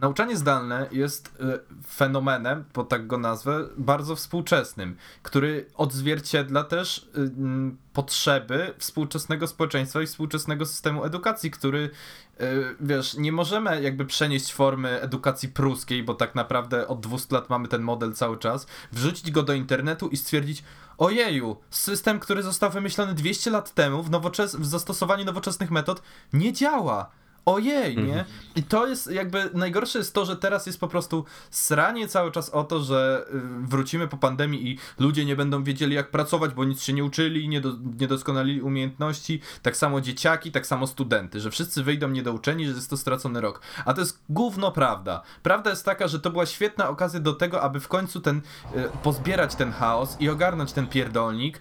Nauczanie 0.00 0.36
zdalne 0.36 0.88
jest 0.92 1.36
e, 1.40 1.58
fenomenem, 1.88 2.64
bo 2.74 2.84
tak 2.84 3.06
go 3.06 3.18
nazwę, 3.18 3.68
bardzo 3.76 4.16
współczesnym, 4.16 4.96
który 5.22 5.66
odzwierciedla 5.74 6.64
też 6.64 6.98
y, 6.98 7.30
potrzeby 7.92 8.74
współczesnego 8.78 9.46
społeczeństwa 9.46 10.02
i 10.02 10.06
współczesnego 10.06 10.66
systemu 10.66 11.04
edukacji, 11.04 11.50
który, 11.50 11.90
y, 12.40 12.76
wiesz, 12.80 13.14
nie 13.14 13.32
możemy 13.32 13.82
jakby 13.82 14.04
przenieść 14.04 14.52
formy 14.52 15.00
edukacji 15.00 15.48
pruskiej, 15.48 16.02
bo 16.02 16.14
tak 16.14 16.34
naprawdę 16.34 16.88
od 16.88 17.00
200 17.00 17.34
lat 17.34 17.50
mamy 17.50 17.68
ten 17.68 17.82
model 17.82 18.12
cały 18.12 18.38
czas, 18.38 18.66
wrzucić 18.92 19.30
go 19.30 19.42
do 19.42 19.52
internetu 19.52 20.08
i 20.08 20.16
stwierdzić, 20.16 20.64
ojeju, 20.98 21.56
system, 21.70 22.20
który 22.20 22.42
został 22.42 22.70
wymyślony 22.70 23.14
200 23.14 23.50
lat 23.50 23.74
temu 23.74 24.02
w, 24.02 24.10
nowoczes 24.10 24.56
w 24.56 24.66
zastosowaniu 24.66 25.24
nowoczesnych 25.24 25.70
metod 25.70 26.02
nie 26.32 26.52
działa 26.52 27.10
ojej, 27.54 27.96
nie? 27.96 28.02
Mhm. 28.02 28.24
I 28.56 28.62
to 28.62 28.86
jest 28.86 29.10
jakby, 29.10 29.50
najgorsze 29.54 29.98
jest 29.98 30.14
to, 30.14 30.24
że 30.24 30.36
teraz 30.36 30.66
jest 30.66 30.80
po 30.80 30.88
prostu 30.88 31.24
sranie 31.50 32.08
cały 32.08 32.32
czas 32.32 32.50
o 32.50 32.64
to, 32.64 32.80
że 32.80 33.26
y, 33.34 33.40
wrócimy 33.68 34.08
po 34.08 34.16
pandemii 34.16 34.68
i 34.68 34.78
ludzie 34.98 35.24
nie 35.24 35.36
będą 35.36 35.64
wiedzieli 35.64 35.94
jak 35.94 36.10
pracować, 36.10 36.54
bo 36.54 36.64
nic 36.64 36.82
się 36.82 36.92
nie 36.92 37.04
uczyli, 37.04 37.48
nie, 37.48 37.60
do, 37.60 37.72
nie 38.00 38.08
doskonalili 38.08 38.62
umiejętności, 38.62 39.40
tak 39.62 39.76
samo 39.76 40.00
dzieciaki, 40.00 40.52
tak 40.52 40.66
samo 40.66 40.86
studenty, 40.86 41.40
że 41.40 41.50
wszyscy 41.50 41.82
wyjdą 41.82 42.08
niedouczeni, 42.08 42.66
że 42.66 42.72
jest 42.72 42.90
to 42.90 42.96
stracony 42.96 43.40
rok. 43.40 43.60
A 43.84 43.94
to 43.94 44.00
jest 44.00 44.22
gówno 44.28 44.72
prawda. 44.72 45.22
Prawda 45.42 45.70
jest 45.70 45.84
taka, 45.84 46.08
że 46.08 46.20
to 46.20 46.30
była 46.30 46.46
świetna 46.46 46.88
okazja 46.88 47.20
do 47.20 47.32
tego, 47.32 47.62
aby 47.62 47.80
w 47.80 47.88
końcu 47.88 48.20
ten, 48.20 48.36
y, 48.76 48.88
pozbierać 49.02 49.54
ten 49.54 49.72
chaos 49.72 50.16
i 50.20 50.28
ogarnąć 50.28 50.72
ten 50.72 50.86
pierdolnik, 50.86 51.60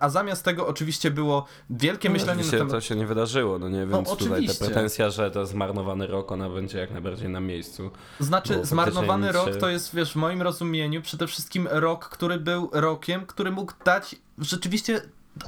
a 0.00 0.08
zamiast 0.08 0.44
tego 0.44 0.66
oczywiście 0.66 1.10
było 1.10 1.46
wielkie 1.70 2.08
no, 2.08 2.12
myślenie 2.12 2.44
na 2.44 2.50
temat... 2.50 2.70
to 2.70 2.80
się 2.80 2.96
nie 2.96 3.06
wydarzyło, 3.06 3.58
no 3.58 3.68
nie, 3.68 3.86
no, 3.86 3.96
więc 3.96 4.08
no, 4.08 4.16
tutaj 4.16 4.46
te 4.46 4.54
pretensja, 4.54 5.10
że 5.10 5.21
że 5.24 5.30
to 5.30 5.46
zmarnowany 5.46 6.06
rok, 6.06 6.32
ona 6.32 6.50
będzie 6.50 6.78
jak 6.78 6.90
najbardziej 6.90 7.28
na 7.28 7.40
miejscu. 7.40 7.90
Znaczy, 8.20 8.64
zmarnowany 8.64 9.32
rok 9.32 9.56
to 9.60 9.68
jest, 9.68 9.94
wiesz, 9.94 10.12
w 10.12 10.16
moim 10.16 10.42
rozumieniu 10.42 11.02
przede 11.02 11.26
wszystkim 11.26 11.68
rok, 11.70 12.08
który 12.08 12.40
był 12.40 12.70
rokiem, 12.72 13.26
który 13.26 13.50
mógł 13.50 13.72
dać 13.84 14.16
rzeczywiście 14.38 15.00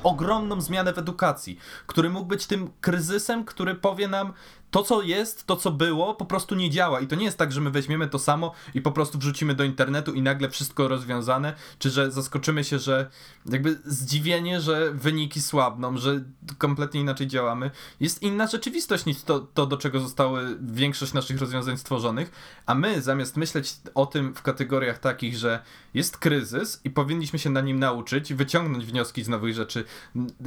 ogromną 0.02 0.60
zmianę 0.60 0.92
w 0.92 0.98
edukacji, 0.98 1.58
który 1.86 2.10
mógł 2.10 2.26
być 2.26 2.46
tym 2.46 2.70
kryzysem, 2.80 3.44
który 3.44 3.74
powie 3.74 4.08
nam, 4.08 4.32
to, 4.74 4.82
co 4.82 5.02
jest, 5.02 5.46
to, 5.46 5.56
co 5.56 5.70
było, 5.70 6.14
po 6.14 6.24
prostu 6.24 6.54
nie 6.54 6.70
działa. 6.70 7.00
I 7.00 7.06
to 7.06 7.16
nie 7.16 7.24
jest 7.24 7.38
tak, 7.38 7.52
że 7.52 7.60
my 7.60 7.70
weźmiemy 7.70 8.08
to 8.08 8.18
samo 8.18 8.52
i 8.74 8.80
po 8.80 8.92
prostu 8.92 9.18
wrzucimy 9.18 9.54
do 9.54 9.64
internetu 9.64 10.12
i 10.12 10.22
nagle 10.22 10.50
wszystko 10.50 10.88
rozwiązane, 10.88 11.54
czy 11.78 11.90
że 11.90 12.10
zaskoczymy 12.10 12.64
się, 12.64 12.78
że 12.78 13.10
jakby 13.46 13.78
zdziwienie, 13.84 14.60
że 14.60 14.92
wyniki 14.92 15.42
słabną, 15.42 15.96
że 15.96 16.24
kompletnie 16.58 17.00
inaczej 17.00 17.26
działamy. 17.26 17.70
Jest 18.00 18.22
inna 18.22 18.46
rzeczywistość 18.46 19.04
niż 19.06 19.22
to, 19.22 19.40
to 19.40 19.66
do 19.66 19.76
czego 19.76 20.00
zostały 20.00 20.58
większość 20.62 21.12
naszych 21.12 21.40
rozwiązań 21.40 21.76
stworzonych, 21.76 22.30
a 22.66 22.74
my 22.74 23.02
zamiast 23.02 23.36
myśleć 23.36 23.76
o 23.94 24.06
tym 24.06 24.34
w 24.34 24.42
kategoriach 24.42 24.98
takich, 24.98 25.36
że 25.36 25.62
jest 25.94 26.18
kryzys 26.18 26.80
i 26.84 26.90
powinniśmy 26.90 27.38
się 27.38 27.50
na 27.50 27.60
nim 27.60 27.78
nauczyć, 27.78 28.34
wyciągnąć 28.34 28.86
wnioski 28.86 29.24
z 29.24 29.28
nowych 29.28 29.54
rzeczy, 29.54 29.84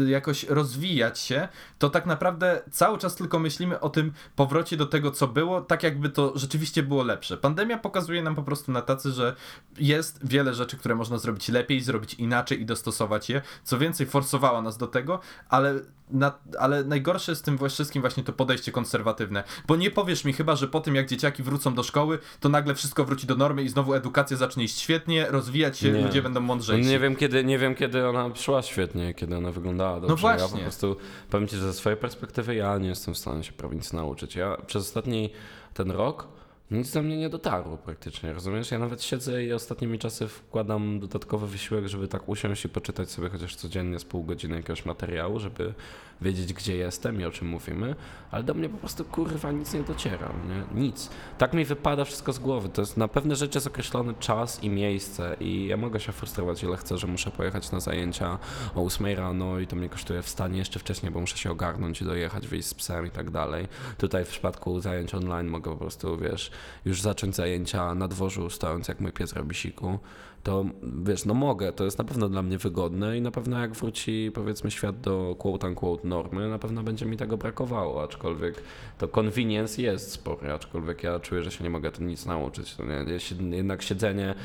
jakoś 0.07 0.43
rozwijać 0.43 1.19
się, 1.19 1.47
to 1.79 1.89
tak 1.89 2.05
naprawdę 2.05 2.61
cały 2.71 2.97
czas 2.97 3.15
tylko 3.15 3.39
myślimy 3.39 3.79
o 3.79 3.89
tym, 3.89 4.13
powrocie 4.35 4.77
do 4.77 4.85
tego, 4.85 5.11
co 5.11 5.27
było, 5.27 5.61
tak 5.61 5.83
jakby 5.83 6.09
to 6.09 6.33
rzeczywiście 6.35 6.83
było 6.83 7.03
lepsze. 7.03 7.37
Pandemia 7.37 7.77
pokazuje 7.77 8.23
nam 8.23 8.35
po 8.35 8.43
prostu 8.43 8.71
na 8.71 8.81
tacy, 8.81 9.11
że 9.11 9.35
jest 9.77 10.27
wiele 10.27 10.53
rzeczy, 10.53 10.77
które 10.77 10.95
można 10.95 11.17
zrobić 11.17 11.49
lepiej, 11.49 11.81
zrobić 11.81 12.13
inaczej 12.13 12.61
i 12.61 12.65
dostosować 12.65 13.29
je. 13.29 13.41
Co 13.63 13.77
więcej, 13.77 14.07
forsowała 14.07 14.61
nas 14.61 14.77
do 14.77 14.87
tego, 14.87 15.19
ale, 15.49 15.79
na, 16.09 16.33
ale 16.59 16.83
najgorsze 16.83 17.31
jest 17.31 17.41
w 17.41 17.45
tym 17.45 17.69
wszystkim 17.69 18.01
właśnie 18.01 18.23
to 18.23 18.33
podejście 18.33 18.71
konserwatywne. 18.71 19.43
Bo 19.67 19.75
nie 19.75 19.91
powiesz 19.91 20.25
mi 20.25 20.33
chyba, 20.33 20.55
że 20.55 20.67
po 20.67 20.79
tym 20.79 20.95
jak 20.95 21.09
dzieciaki 21.09 21.43
wrócą 21.43 21.75
do 21.75 21.83
szkoły, 21.83 22.19
to 22.39 22.49
nagle 22.49 22.75
wszystko 22.75 23.05
wróci 23.05 23.27
do 23.27 23.35
normy 23.35 23.63
i 23.63 23.69
znowu 23.69 23.93
edukacja 23.93 24.37
zacznie 24.37 24.63
iść 24.63 24.79
świetnie, 24.79 25.25
rozwijać 25.29 25.79
się, 25.79 25.91
nie. 25.91 26.01
ludzie 26.01 26.21
będą 26.21 26.39
mądrzejsi. 26.39 26.89
Nie 26.89 26.99
wiem, 26.99 27.15
kiedy, 27.15 27.43
nie 27.43 27.59
wiem, 27.59 27.75
kiedy 27.75 28.07
ona 28.07 28.35
szła 28.35 28.61
świetnie, 28.61 29.13
kiedy 29.13 29.37
ona 29.37 29.51
wyglądała 29.51 29.93
dobrze. 29.93 30.07
No 30.09 30.15
właśnie. 30.15 30.43
Ja 30.43 30.51
po 30.51 30.57
prostu 30.57 30.97
powiem 31.29 31.47
ci, 31.47 31.55
że 31.55 31.61
ze 31.61 31.73
swojej 31.73 31.99
perspektywy 31.99 32.55
ja 32.55 32.77
nie 32.77 32.89
jestem 32.89 33.13
w 33.13 33.17
stanie 33.17 33.43
się 33.43 33.51
prawie 33.51 33.75
nic 33.75 33.93
nauczyć. 33.97 34.35
Ja 34.35 34.57
przez 34.67 34.83
ostatni 34.83 35.29
ten 35.73 35.91
rok 35.91 36.27
nic 36.71 36.91
do 36.91 37.01
mnie 37.01 37.17
nie 37.17 37.29
dotarło 37.29 37.77
praktycznie, 37.77 38.33
rozumiesz? 38.33 38.71
Ja 38.71 38.79
nawet 38.79 39.03
siedzę 39.03 39.43
i 39.43 39.53
ostatnimi 39.53 39.99
czasy 39.99 40.27
wkładam 40.27 40.99
dodatkowy 40.99 41.47
wysiłek, 41.47 41.87
żeby 41.87 42.07
tak 42.07 42.29
usiąść 42.29 42.65
i 42.65 42.69
poczytać 42.69 43.11
sobie 43.11 43.29
chociaż 43.29 43.55
codziennie 43.55 43.99
z 43.99 44.05
pół 44.05 44.23
godziny 44.23 44.55
jakiegoś 44.55 44.85
materiału, 44.85 45.39
żeby 45.39 45.73
wiedzieć, 46.21 46.53
gdzie 46.53 46.77
jestem 46.77 47.21
i 47.21 47.25
o 47.25 47.31
czym 47.31 47.47
mówimy, 47.47 47.95
ale 48.31 48.43
do 48.43 48.53
mnie 48.53 48.69
po 48.69 48.77
prostu 48.77 49.05
kurwa 49.05 49.51
nic 49.51 49.73
nie 49.73 49.83
dociera, 49.83 50.33
nie? 50.47 50.81
Nic. 50.81 51.09
Tak 51.37 51.53
mi 51.53 51.65
wypada 51.65 52.05
wszystko 52.05 52.33
z 52.33 52.39
głowy. 52.39 52.69
To 52.69 52.81
jest 52.81 52.97
na 52.97 53.07
pewne 53.07 53.35
rzeczy 53.35 53.57
jest 53.57 53.67
określony 53.67 54.13
czas 54.19 54.63
i 54.63 54.69
miejsce 54.69 55.35
i 55.39 55.67
ja 55.67 55.77
mogę 55.77 55.99
się 55.99 56.11
frustrować 56.11 56.63
ile 56.63 56.77
chcę, 56.77 56.97
że 56.97 57.07
muszę 57.07 57.31
pojechać 57.31 57.71
na 57.71 57.79
zajęcia 57.79 58.39
o 58.75 58.85
8 58.85 59.07
rano 59.07 59.59
i 59.59 59.67
to 59.67 59.75
mnie 59.75 59.89
kosztuje 59.89 60.21
wstanie 60.21 60.57
jeszcze 60.57 60.79
wcześniej, 60.79 61.11
bo 61.11 61.19
muszę 61.19 61.37
się 61.37 61.51
ogarnąć 61.51 62.01
i 62.01 62.05
dojechać, 62.05 62.47
wyjść 62.47 62.67
z 62.67 62.73
psem 62.73 63.07
i 63.07 63.11
tak 63.11 63.29
dalej. 63.29 63.67
Tutaj 63.97 64.25
w 64.25 64.29
przypadku 64.29 64.79
zajęć 64.79 65.15
online 65.15 65.47
mogę 65.47 65.71
po 65.71 65.77
prostu, 65.77 66.17
wiesz, 66.17 66.51
już 66.85 67.01
zacząć 67.01 67.35
zajęcia 67.35 67.95
na 67.95 68.07
dworzu, 68.07 68.49
stojąc 68.49 68.87
jak 68.87 68.99
mój 68.99 69.11
pies 69.11 69.33
robi 69.33 69.55
siku 69.55 69.99
to 70.47 70.65
wiesz, 71.03 71.25
no 71.25 71.33
mogę, 71.33 71.71
to 71.71 71.83
jest 71.83 71.97
na 71.97 72.03
pewno 72.03 72.29
dla 72.29 72.41
mnie 72.41 72.57
wygodne 72.57 73.17
i 73.17 73.21
na 73.21 73.31
pewno 73.31 73.59
jak 73.59 73.73
wróci 73.73 74.31
powiedzmy 74.33 74.71
świat 74.71 75.01
do 75.01 75.35
quote 75.39 75.67
unquote 75.67 76.07
normy, 76.07 76.49
na 76.49 76.59
pewno 76.59 76.83
będzie 76.83 77.05
mi 77.05 77.17
tego 77.17 77.37
brakowało, 77.37 78.03
aczkolwiek 78.03 78.63
to 78.97 79.07
convenience 79.07 79.81
jest 79.81 80.11
spory, 80.11 80.51
aczkolwiek 80.51 81.03
ja 81.03 81.19
czuję, 81.19 81.43
że 81.43 81.51
się 81.51 81.63
nie 81.63 81.69
mogę 81.69 81.91
tu 81.91 82.03
nic 82.03 82.25
nauczyć. 82.25 82.75
To 82.75 82.83
nie, 82.85 83.55
jednak 83.57 83.81
siedzenie 83.81 84.35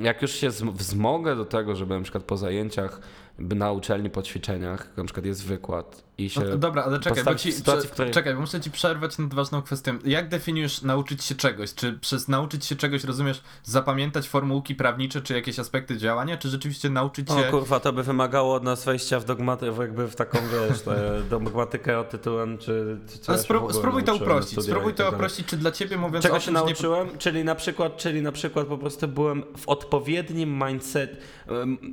jak 0.00 0.22
już 0.22 0.32
się 0.32 0.50
wzmogę 0.50 1.36
do 1.36 1.44
tego, 1.44 1.76
żeby 1.76 1.94
na 1.94 2.02
przykład 2.02 2.24
po 2.24 2.36
zajęciach 2.36 3.00
na 3.38 3.72
uczelni 3.72 4.10
po 4.10 4.22
ćwiczeniach, 4.22 4.88
na 4.96 5.04
przykład 5.04 5.26
jest 5.26 5.44
wykład 5.44 6.08
i 6.18 6.30
się. 6.30 6.40
No, 6.40 6.58
dobra, 6.58 6.84
ale 6.84 7.00
czekaj, 7.00 7.24
bo 7.24 7.34
ci, 7.34 7.52
sytuacji, 7.52 7.90
której... 7.90 8.12
czekaj, 8.12 8.34
bo 8.34 8.40
muszę 8.40 8.60
ci 8.60 8.70
przerwać 8.70 9.18
nad 9.18 9.34
ważną 9.34 9.62
kwestią. 9.62 9.98
Jak 10.04 10.28
definiujesz 10.28 10.82
nauczyć 10.82 11.24
się 11.24 11.34
czegoś? 11.34 11.74
Czy 11.74 11.92
przez 11.92 12.28
nauczyć 12.28 12.66
się 12.66 12.76
czegoś 12.76 13.04
rozumiesz 13.04 13.42
zapamiętać 13.62 14.28
formułki 14.28 14.74
prawnicze, 14.74 15.22
czy 15.22 15.34
jakieś 15.34 15.58
aspekty 15.58 15.96
działania, 15.96 16.36
czy 16.36 16.48
rzeczywiście 16.48 16.90
nauczyć 16.90 17.28
się. 17.28 17.48
O 17.48 17.50
kurwa, 17.50 17.80
to 17.80 17.92
by 17.92 18.02
wymagało 18.02 18.54
od 18.54 18.64
nas 18.64 18.84
wejścia 18.84 19.20
w 19.20 19.24
dogmatykę, 19.24 19.82
jakby 19.82 20.08
w 20.08 20.16
taką 20.16 20.38
wiesz, 20.38 20.82
dogmatykę 21.30 21.98
o 21.98 22.04
tytułem, 22.04 22.58
czy. 22.58 22.98
czy 23.22 23.32
ale 23.32 23.38
spró 23.38 23.72
spróbuj 23.72 24.04
to 24.04 24.14
uprościć. 24.14 24.64
Spróbuj 24.64 24.94
to 24.94 25.10
uprościć, 25.10 25.46
czy 25.46 25.56
dla 25.56 25.72
ciebie 25.72 25.96
mówiąc 25.96 26.22
Czego 26.22 26.36
o 26.36 26.40
się 26.40 26.50
nauczyłem? 26.50 27.08
Nie... 27.12 27.18
Czyli 27.18 27.44
na 27.44 27.54
przykład, 27.54 27.96
czyli 27.96 28.22
na 28.22 28.32
przykład 28.32 28.66
po 28.66 28.78
prostu 28.78 29.08
byłem 29.08 29.44
w 29.56 29.68
odpowiednim 29.68 30.64
mindset, 30.66 31.16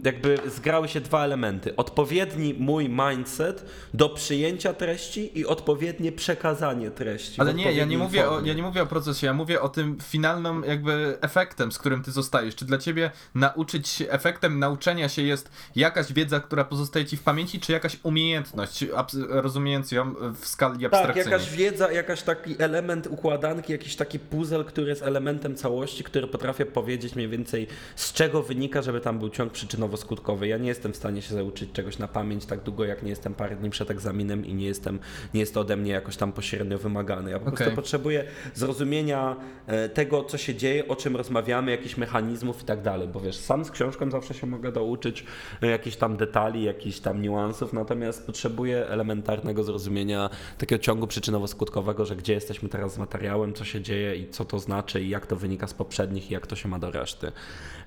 jakby 0.03 0.39
zgrały 0.47 0.87
się 0.87 1.01
dwa 1.01 1.23
elementy. 1.23 1.34
Odpowiedni 1.77 2.53
mój 2.59 2.89
mindset 2.89 3.65
do 3.93 4.09
przyjęcia 4.09 4.73
treści 4.73 5.39
i 5.39 5.45
odpowiednie 5.45 6.11
przekazanie 6.11 6.91
treści. 6.91 7.41
Ale 7.41 7.53
nie, 7.53 7.71
ja 7.71 7.85
nie, 7.85 7.97
mówię 7.97 8.29
o, 8.29 8.41
ja 8.41 8.53
nie 8.53 8.63
mówię 8.63 8.81
o 8.81 8.85
procesie, 8.85 9.27
ja 9.27 9.33
mówię 9.33 9.61
o 9.61 9.69
tym 9.69 9.97
finalnym 10.03 10.63
jakby 10.67 11.17
efektem, 11.21 11.71
z 11.71 11.77
którym 11.77 12.03
ty 12.03 12.11
zostajesz. 12.11 12.55
Czy 12.55 12.65
dla 12.65 12.77
ciebie 12.77 13.11
nauczyć 13.35 13.87
się, 13.87 14.09
efektem 14.09 14.59
nauczenia 14.59 15.09
się 15.09 15.21
jest 15.21 15.51
jakaś 15.75 16.13
wiedza, 16.13 16.39
która 16.39 16.63
pozostaje 16.63 17.05
ci 17.05 17.17
w 17.17 17.23
pamięci, 17.23 17.59
czy 17.59 17.71
jakaś 17.71 17.97
umiejętność, 18.03 18.85
rozumiejąc 19.29 19.91
ją 19.91 20.13
w 20.41 20.47
skali 20.47 20.85
abstrakcyjnej? 20.85 21.23
Tak, 21.23 21.31
jakaś 21.31 21.57
wiedza, 21.57 21.91
jakaś 21.91 22.21
taki 22.21 22.55
element 22.59 23.07
układanki, 23.07 23.71
jakiś 23.71 23.95
taki 23.95 24.19
puzzle, 24.19 24.63
który 24.63 24.89
jest 24.89 25.03
elementem 25.03 25.55
całości, 25.55 26.03
który 26.03 26.27
potrafię 26.27 26.65
powiedzieć 26.65 27.15
mniej 27.15 27.29
więcej 27.29 27.67
z 27.95 28.13
czego 28.13 28.43
wynika, 28.43 28.81
żeby 28.81 29.01
tam 29.01 29.19
był 29.19 29.29
ciąg 29.29 29.53
przyczynowo-skutkowy. 29.53 30.43
Ja 30.43 30.57
nie 30.57 30.67
jestem 30.67 30.93
w 30.93 30.95
stanie 30.95 31.21
się 31.25 31.33
zauczyć 31.33 31.71
czegoś 31.71 31.97
na 31.97 32.07
pamięć 32.07 32.45
tak 32.45 32.63
długo, 32.63 32.85
jak 32.85 33.03
nie 33.03 33.09
jestem 33.09 33.33
parę 33.33 33.55
dni 33.55 33.69
przed 33.69 33.91
egzaminem 33.91 34.45
i 34.45 34.53
nie 34.53 34.65
jestem, 34.65 34.99
nie 35.33 35.39
jest 35.39 35.53
to 35.53 35.59
ode 35.61 35.77
mnie 35.77 35.91
jakoś 35.91 36.17
tam 36.17 36.31
pośrednio 36.31 36.77
wymagane. 36.77 37.31
Ja 37.31 37.39
po 37.39 37.45
okay. 37.45 37.57
prostu 37.57 37.75
potrzebuję 37.75 38.23
zrozumienia 38.53 39.35
e, 39.67 39.89
tego, 39.89 40.23
co 40.23 40.37
się 40.37 40.55
dzieje, 40.55 40.87
o 40.87 40.95
czym 40.95 41.15
rozmawiamy, 41.15 41.71
jakichś 41.71 41.97
mechanizmów 41.97 42.61
i 42.61 42.65
tak 42.65 42.81
dalej, 42.81 43.07
bo 43.07 43.19
wiesz, 43.19 43.37
sam 43.37 43.65
z 43.65 43.71
książką 43.71 44.11
zawsze 44.11 44.33
się 44.33 44.47
mogę 44.47 44.71
douczyć 44.71 45.25
e, 45.61 45.67
jakichś 45.67 45.97
tam 45.97 46.17
detali, 46.17 46.63
jakichś 46.63 46.99
tam 46.99 47.21
niuansów, 47.21 47.73
natomiast 47.73 48.25
potrzebuję 48.25 48.87
elementarnego 48.87 49.63
zrozumienia 49.63 50.29
takiego 50.57 50.83
ciągu 50.83 51.05
przyczynowo-skutkowego, 51.05 52.05
że 52.05 52.15
gdzie 52.15 52.33
jesteśmy 52.33 52.69
teraz 52.69 52.93
z 52.93 52.97
materiałem, 52.97 53.53
co 53.53 53.65
się 53.65 53.81
dzieje 53.81 54.15
i 54.15 54.29
co 54.29 54.45
to 54.45 54.59
znaczy 54.59 55.03
i 55.03 55.09
jak 55.09 55.27
to 55.27 55.35
wynika 55.35 55.67
z 55.67 55.73
poprzednich 55.73 56.31
i 56.31 56.33
jak 56.33 56.47
to 56.47 56.55
się 56.55 56.69
ma 56.69 56.79
do 56.79 56.91
reszty. 56.91 57.31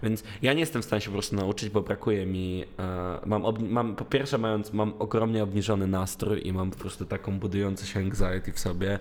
Więc 0.03 0.23
ja 0.43 0.53
nie 0.53 0.61
jestem 0.61 0.83
w 0.83 0.85
stanie 0.85 1.01
się 1.01 1.07
po 1.07 1.13
prostu 1.13 1.37
nauczyć, 1.37 1.71
bo 1.71 1.83
brakuje 1.83 2.27
mi, 2.27 2.65
e, 2.79 3.19
mam, 3.27 3.43
mam 3.69 3.97
po 3.97 4.05
pierwsze 4.05 4.39
mając, 4.39 4.73
mam 4.73 4.93
ogromnie 4.99 5.43
obniżony 5.43 5.87
nastrój 5.87 6.47
i 6.47 6.53
mam 6.53 6.71
po 6.71 6.79
prostu 6.79 7.05
taką 7.05 7.39
budującą 7.39 7.87
się 7.87 8.01
anxiety 8.01 8.53
w 8.53 8.59
sobie. 8.59 8.99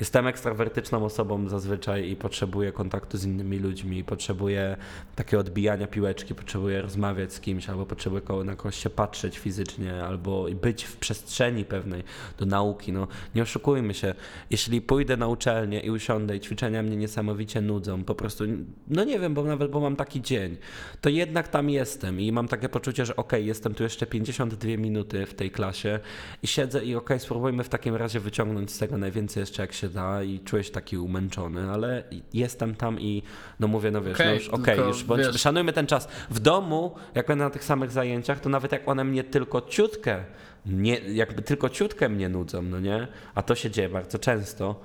Jestem 0.00 0.26
ekstrawertyczną 0.26 1.04
osobą 1.04 1.48
zazwyczaj 1.48 2.10
i 2.10 2.16
potrzebuję 2.16 2.72
kontaktu 2.72 3.18
z 3.18 3.24
innymi 3.24 3.58
ludźmi, 3.58 4.04
potrzebuję 4.04 4.76
takiego 5.16 5.40
odbijania 5.40 5.86
piłeczki, 5.86 6.34
potrzebuję 6.34 6.82
rozmawiać 6.82 7.32
z 7.32 7.40
kimś, 7.40 7.68
albo 7.68 7.86
potrzebuję 7.86 8.22
na 8.44 8.56
kogoś 8.56 8.76
się 8.76 8.90
patrzeć 8.90 9.38
fizycznie, 9.38 10.04
albo 10.04 10.46
być 10.62 10.84
w 10.84 10.96
przestrzeni 10.96 11.64
pewnej 11.64 12.02
do 12.38 12.46
nauki. 12.46 12.92
No, 12.92 13.08
nie 13.34 13.42
oszukujmy 13.42 13.94
się, 13.94 14.14
jeśli 14.50 14.80
pójdę 14.80 15.16
na 15.16 15.28
uczelnię 15.28 15.80
i 15.80 15.90
usiądę 15.90 16.36
i 16.36 16.40
ćwiczenia 16.40 16.82
mnie 16.82 16.96
niesamowicie 16.96 17.60
nudzą, 17.60 18.04
po 18.04 18.14
prostu, 18.14 18.44
no 18.88 19.04
nie 19.04 19.18
wiem, 19.18 19.34
bo 19.34 19.44
nawet 19.44 19.70
bo 19.70 19.80
mam 19.80 19.96
taki 19.96 20.22
dzień, 20.22 20.56
to 21.00 21.08
jednak 21.08 21.48
tam 21.48 21.70
jestem 21.70 22.20
i 22.20 22.32
mam 22.32 22.48
takie 22.48 22.68
poczucie, 22.68 23.06
że 23.06 23.16
ok, 23.16 23.32
jestem 23.32 23.74
tu 23.74 23.82
jeszcze 23.82 24.06
52 24.06 24.68
minuty 24.68 25.26
w 25.26 25.34
tej 25.34 25.50
klasie 25.50 26.00
i 26.42 26.46
siedzę 26.46 26.84
i 26.84 26.94
ok, 26.94 27.10
spróbujmy 27.18 27.64
w 27.64 27.68
takim 27.68 27.94
razie 27.94 28.20
wyciągnąć 28.20 28.70
z 28.70 28.78
tego 28.78 28.98
najwięcej 28.98 29.40
jeszcze 29.40 29.62
jak 29.62 29.72
się 29.72 29.89
da 29.90 30.22
i 30.22 30.40
się 30.62 30.70
taki 30.72 30.98
umęczony, 30.98 31.70
ale 31.70 32.04
jestem 32.34 32.74
tam 32.74 33.00
i 33.00 33.22
no 33.60 33.68
mówię, 33.68 33.90
no 33.90 34.02
wiesz, 34.02 34.14
okay, 34.14 34.26
no 34.26 34.34
już 34.34 34.48
okej, 34.48 34.74
okay, 34.74 34.88
już 34.88 35.04
bądź, 35.04 35.26
wiesz. 35.26 35.40
szanujmy 35.40 35.72
ten 35.72 35.86
czas. 35.86 36.08
W 36.30 36.40
domu, 36.40 36.94
jak 37.14 37.26
będę 37.26 37.44
na 37.44 37.50
tych 37.50 37.64
samych 37.64 37.90
zajęciach, 37.90 38.40
to 38.40 38.48
nawet 38.48 38.72
jak 38.72 38.88
one 38.88 39.04
mnie 39.04 39.24
tylko 39.24 39.60
ciutkę, 39.60 40.24
nie, 40.66 40.94
jakby 40.94 41.42
tylko 41.42 41.68
ciutkę 41.68 42.08
mnie 42.08 42.28
nudzą, 42.28 42.62
no 42.62 42.80
nie? 42.80 43.08
A 43.34 43.42
to 43.42 43.54
się 43.54 43.70
dzieje 43.70 43.88
bardzo 43.88 44.18
często 44.18 44.80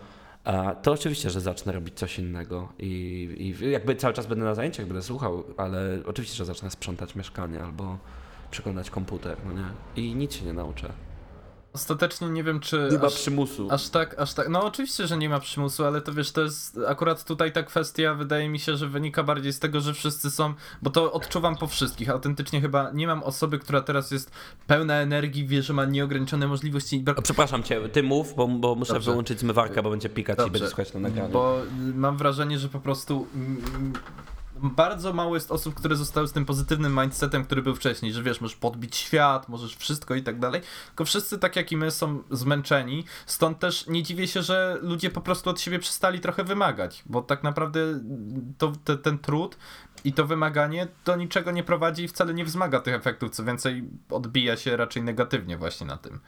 to 0.81 0.91
oczywiście, 0.91 1.29
że 1.29 1.41
zacznę 1.41 1.71
robić 1.71 1.93
coś 1.95 2.19
innego 2.19 2.69
i, 2.79 3.55
i, 3.61 3.71
jakby 3.71 3.95
cały 3.95 4.13
czas 4.13 4.27
będę 4.27 4.45
na 4.45 4.55
zajęciach, 4.55 4.85
będę 4.85 5.01
słuchał, 5.01 5.43
ale 5.57 5.99
oczywiście, 6.05 6.37
że 6.37 6.45
zacznę 6.45 6.71
sprzątać 6.71 7.15
mieszkanie 7.15 7.63
albo 7.63 7.97
przeglądać 8.51 8.89
komputer, 8.89 9.37
no 9.45 9.53
nie? 9.53 10.03
I 10.03 10.15
nic 10.15 10.33
się 10.33 10.45
nie 10.45 10.53
nauczę. 10.53 11.04
Ostatecznie 11.75 12.29
nie 12.29 12.43
wiem, 12.43 12.59
czy. 12.59 12.89
Nie 12.91 12.97
ma 12.97 13.07
przymusu. 13.07 13.67
Aż 13.71 13.89
tak, 13.89 14.19
aż 14.19 14.33
tak. 14.33 14.49
No 14.49 14.63
oczywiście, 14.65 15.07
że 15.07 15.17
nie 15.17 15.29
ma 15.29 15.39
przymusu, 15.39 15.85
ale 15.85 16.01
to 16.01 16.13
wiesz, 16.13 16.31
to 16.31 16.41
jest 16.41 16.79
akurat 16.87 17.23
tutaj 17.23 17.51
ta 17.51 17.63
kwestia, 17.63 18.13
wydaje 18.13 18.49
mi 18.49 18.59
się, 18.59 18.77
że 18.77 18.87
wynika 18.87 19.23
bardziej 19.23 19.53
z 19.53 19.59
tego, 19.59 19.81
że 19.81 19.93
wszyscy 19.93 20.31
są, 20.31 20.53
bo 20.81 20.89
to 20.89 21.11
odczuwam 21.11 21.57
po 21.57 21.67
wszystkich. 21.67 22.09
Autentycznie 22.09 22.61
chyba 22.61 22.91
nie 22.93 23.07
mam 23.07 23.23
osoby, 23.23 23.59
która 23.59 23.81
teraz 23.81 24.11
jest 24.11 24.31
pełna 24.67 24.93
energii, 24.93 25.47
wie, 25.47 25.63
że 25.63 25.73
ma 25.73 25.85
nieograniczone 25.85 26.47
możliwości. 26.47 27.03
Przepraszam 27.23 27.63
cię, 27.63 27.89
ty 27.89 28.03
mów, 28.03 28.35
bo, 28.35 28.47
bo 28.47 28.75
muszę 28.75 28.93
Dobrze. 28.93 29.11
wyłączyć 29.11 29.39
zmywarkę, 29.39 29.83
bo 29.83 29.89
będzie 29.89 30.09
pikać 30.09 30.37
Dobrze. 30.37 30.49
i 30.49 30.51
będzie 30.51 30.67
słuchać 30.67 30.93
na 30.93 30.99
nagraniu. 30.99 31.33
Bo 31.33 31.61
mam 31.95 32.17
wrażenie, 32.17 32.59
że 32.59 32.69
po 32.69 32.79
prostu 32.79 33.27
bardzo 34.69 35.13
mało 35.13 35.35
jest 35.35 35.51
osób, 35.51 35.75
które 35.75 35.95
zostały 35.95 36.27
z 36.27 36.31
tym 36.31 36.45
pozytywnym 36.45 36.99
mindsetem, 37.01 37.45
który 37.45 37.61
był 37.61 37.75
wcześniej, 37.75 38.13
że 38.13 38.23
wiesz, 38.23 38.41
możesz 38.41 38.57
podbić 38.57 38.95
świat, 38.95 39.49
możesz 39.49 39.75
wszystko 39.75 40.15
i 40.15 40.23
tak 40.23 40.39
dalej. 40.39 40.61
Tylko 40.87 41.05
wszyscy, 41.05 41.39
tak 41.39 41.55
jak 41.55 41.71
i 41.71 41.77
my, 41.77 41.91
są 41.91 42.23
zmęczeni. 42.31 43.05
Stąd 43.25 43.59
też 43.59 43.87
nie 43.87 44.03
dziwię 44.03 44.27
się, 44.27 44.41
że 44.41 44.77
ludzie 44.81 45.09
po 45.09 45.21
prostu 45.21 45.49
od 45.49 45.61
siebie 45.61 45.79
przestali 45.79 46.19
trochę 46.19 46.43
wymagać, 46.43 47.03
bo 47.05 47.21
tak 47.21 47.43
naprawdę 47.43 47.79
to, 48.57 48.73
te, 48.83 48.97
ten 48.97 49.19
trud 49.19 49.57
i 50.03 50.13
to 50.13 50.25
wymaganie 50.25 50.87
do 51.05 51.15
niczego 51.15 51.51
nie 51.51 51.63
prowadzi 51.63 52.03
i 52.03 52.07
wcale 52.07 52.33
nie 52.33 52.45
wzmaga 52.45 52.79
tych 52.79 52.93
efektów. 52.93 53.31
Co 53.31 53.43
więcej, 53.43 53.83
odbija 54.09 54.57
się 54.57 54.77
raczej 54.77 55.03
negatywnie 55.03 55.57
właśnie 55.57 55.87
na 55.87 55.97
tym. 55.97 56.19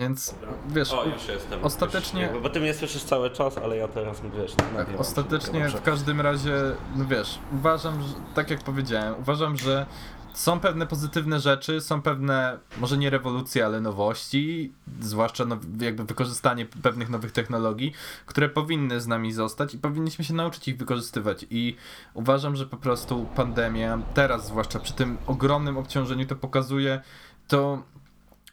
Więc 0.00 0.34
wiesz, 0.68 0.92
o, 0.92 1.04
już 1.04 1.28
jestem. 1.28 1.64
ostatecznie. 1.64 2.30
Już, 2.32 2.42
bo 2.42 2.50
ty 2.50 2.60
mnie 2.60 2.74
słyszysz 2.74 3.02
cały 3.02 3.30
czas, 3.30 3.58
ale 3.58 3.76
ja 3.76 3.88
teraz 3.88 4.20
wiesz. 4.38 4.54
Tak, 4.54 4.88
ostatecznie 4.98 5.68
w 5.68 5.82
każdym 5.82 6.20
razie, 6.20 6.52
no 6.96 7.04
wiesz, 7.04 7.38
uważam, 7.52 8.02
że, 8.02 8.08
tak 8.34 8.50
jak 8.50 8.60
powiedziałem, 8.60 9.14
uważam, 9.18 9.56
że 9.56 9.86
są 10.34 10.60
pewne 10.60 10.86
pozytywne 10.86 11.40
rzeczy, 11.40 11.80
są 11.80 12.02
pewne, 12.02 12.58
może 12.78 12.98
nie 12.98 13.10
rewolucje, 13.10 13.66
ale 13.66 13.80
nowości, 13.80 14.72
zwłaszcza 15.00 15.44
no, 15.44 15.58
jakby 15.80 16.04
wykorzystanie 16.04 16.66
pewnych 16.66 17.08
nowych 17.08 17.32
technologii, 17.32 17.92
które 18.26 18.48
powinny 18.48 19.00
z 19.00 19.06
nami 19.06 19.32
zostać 19.32 19.74
i 19.74 19.78
powinniśmy 19.78 20.24
się 20.24 20.34
nauczyć 20.34 20.68
ich 20.68 20.76
wykorzystywać. 20.76 21.46
I 21.50 21.76
uważam, 22.14 22.56
że 22.56 22.66
po 22.66 22.76
prostu 22.76 23.26
pandemia, 23.34 23.98
teraz 24.14 24.46
zwłaszcza 24.46 24.78
przy 24.78 24.92
tym 24.92 25.18
ogromnym 25.26 25.78
obciążeniu, 25.78 26.26
to 26.26 26.36
pokazuje 26.36 27.00
to 27.48 27.82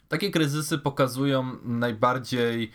takie 0.08 0.32
kryzysy 0.32 0.78
pokazują 0.78 1.58
najbardziej 1.64 2.72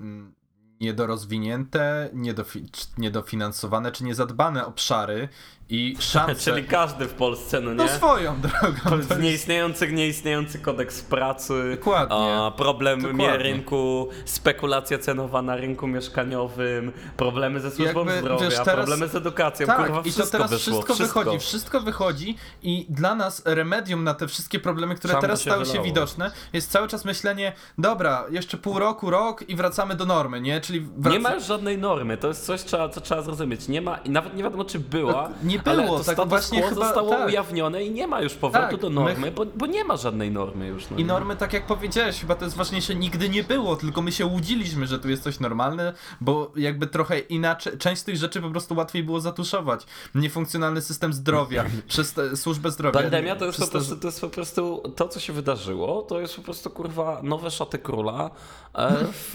mm, 0.00 0.34
niedorozwinięte, 0.80 2.10
niedofi 2.12 2.64
niedofinansowane 2.98 3.92
czy 3.92 4.04
niezadbane 4.04 4.66
obszary 4.66 5.28
i 5.68 5.96
szanse... 5.98 6.34
Czyli 6.52 6.64
każdy 6.64 7.04
w 7.04 7.14
Polsce, 7.14 7.60
no 7.60 7.70
nie? 7.70 7.76
No 7.76 7.88
swoją 7.88 8.40
drogą. 8.40 8.80
To 8.88 8.96
jest 8.96 9.18
nieistniejący, 9.20 9.92
nieistniejący 9.92 10.58
kodeks 10.58 11.02
pracy. 11.02 11.76
Dokładnie. 11.76 12.16
A, 12.16 12.50
problem 12.50 13.02
Dokładnie. 13.02 13.36
rynku, 13.36 14.08
spekulacja 14.24 14.98
cenowa 14.98 15.42
na 15.42 15.56
rynku 15.56 15.86
mieszkaniowym, 15.86 16.92
problemy 17.16 17.60
ze 17.60 17.70
służbą 17.70 18.04
Jakby, 18.04 18.20
zdrowia, 18.20 18.44
wiesz, 18.44 18.54
teraz... 18.64 18.74
problemy 18.74 19.08
z 19.08 19.14
edukacją, 19.14 19.66
tak, 19.66 19.76
kurwa, 19.76 20.02
i 20.04 20.12
to 20.12 20.26
teraz 20.26 20.50
wyszło, 20.50 20.72
wszystko, 20.72 20.94
wszystko, 20.94 21.20
wychodzi, 21.20 21.38
wszystko 21.38 21.80
wychodzi 21.80 22.36
i 22.62 22.86
dla 22.88 23.14
nas 23.14 23.42
remedium 23.44 24.04
na 24.04 24.14
te 24.14 24.28
wszystkie 24.28 24.60
problemy, 24.60 24.94
które 24.94 25.14
teraz 25.20 25.40
się 25.40 25.50
stały 25.50 25.64
wylało. 25.64 25.84
się 25.84 25.90
widoczne, 25.90 26.30
jest 26.52 26.70
cały 26.70 26.88
czas 26.88 27.04
myślenie, 27.04 27.52
dobra, 27.78 28.24
jeszcze 28.30 28.56
pół 28.58 28.78
roku, 28.78 29.10
rok 29.10 29.48
i 29.48 29.56
wracamy 29.56 29.94
do 29.94 30.04
normy, 30.04 30.40
nie? 30.40 30.60
Czyli 30.60 30.80
wraca... 30.80 31.16
Nie 31.16 31.22
ma 31.22 31.40
żadnej 31.40 31.78
normy, 31.78 32.16
to 32.16 32.28
jest 32.28 32.46
coś, 32.46 32.60
co 32.60 32.88
trzeba 32.88 33.22
zrozumieć. 33.22 33.68
Nie 33.68 33.80
ma, 33.80 33.96
i 33.96 34.10
nawet 34.10 34.36
nie 34.36 34.42
wiadomo, 34.42 34.64
czy 34.64 34.78
była, 34.78 35.30
nie 35.42 35.53
nie 35.56 35.62
było. 35.62 35.96
Ale 35.96 36.04
to 36.04 36.14
tak 36.14 36.28
właśnie 36.28 36.62
chyba, 36.62 36.74
zostało 36.74 37.10
tak. 37.10 37.28
ujawnione 37.28 37.84
i 37.84 37.90
nie 37.90 38.06
ma 38.06 38.20
już 38.20 38.34
powrotu 38.34 38.70
tak, 38.70 38.80
do 38.80 38.90
normy, 38.90 39.20
my... 39.20 39.30
bo, 39.30 39.46
bo, 39.46 39.66
nie 39.66 39.84
ma 39.84 39.96
żadnej 39.96 40.30
normy 40.30 40.66
już. 40.66 40.90
No 40.90 40.96
I 40.96 41.04
normy, 41.04 41.36
tak 41.36 41.52
jak 41.52 41.66
powiedziałeś, 41.66 42.20
chyba 42.20 42.34
to 42.34 42.44
jest 42.44 42.56
ważniejsze, 42.56 42.94
nigdy 42.94 43.28
nie 43.28 43.44
było, 43.44 43.76
tylko 43.76 44.02
my 44.02 44.12
się 44.12 44.26
łudziliśmy, 44.26 44.86
że 44.86 44.98
tu 44.98 45.08
jest 45.08 45.22
coś 45.22 45.40
normalne, 45.40 45.92
bo 46.20 46.52
jakby 46.56 46.86
trochę 46.86 47.18
inaczej, 47.18 47.78
część 47.78 48.02
z 48.02 48.04
tych 48.04 48.16
rzeczy 48.16 48.40
po 48.40 48.50
prostu 48.50 48.74
łatwiej 48.74 49.02
było 49.02 49.20
zatuszować. 49.20 49.86
Niefunkcjonalny 50.14 50.80
system 50.80 51.12
zdrowia, 51.12 51.64
przez 51.88 52.14
służbę 52.34 52.70
zdrowia. 52.70 53.00
Pandemia 53.00 53.36
to 53.36 53.44
jest, 53.44 53.60
po 53.60 53.66
prostu, 53.66 53.96
to 53.96 54.08
jest 54.08 54.20
po 54.20 54.28
prostu 54.28 54.82
to, 54.96 55.08
co 55.08 55.20
się 55.20 55.32
wydarzyło, 55.32 56.02
to 56.02 56.20
jest 56.20 56.36
po 56.36 56.42
prostu 56.42 56.70
kurwa 56.70 57.20
nowe 57.22 57.50
szaty 57.50 57.78
króla 57.78 58.30
e, 58.74 58.96
w, 59.12 59.34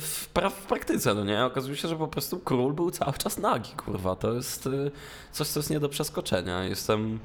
w, 0.00 0.28
pra, 0.28 0.50
w 0.50 0.66
praktyce, 0.66 1.14
no 1.14 1.24
nie? 1.24 1.44
Okazuje 1.44 1.76
się, 1.76 1.88
że 1.88 1.96
po 1.96 2.08
prostu 2.08 2.38
król 2.38 2.72
był 2.72 2.90
cały 2.90 3.12
czas 3.12 3.38
nagi, 3.38 3.70
kurwa. 3.70 4.16
To 4.16 4.32
jest 4.32 4.66
y, 4.66 4.90
coś, 5.32 5.46
co 5.52 5.60
jest 5.60 5.70
nie 5.70 5.80
do 5.80 5.88
przeskoczenia. 5.88 6.64
Jestem 6.64 7.18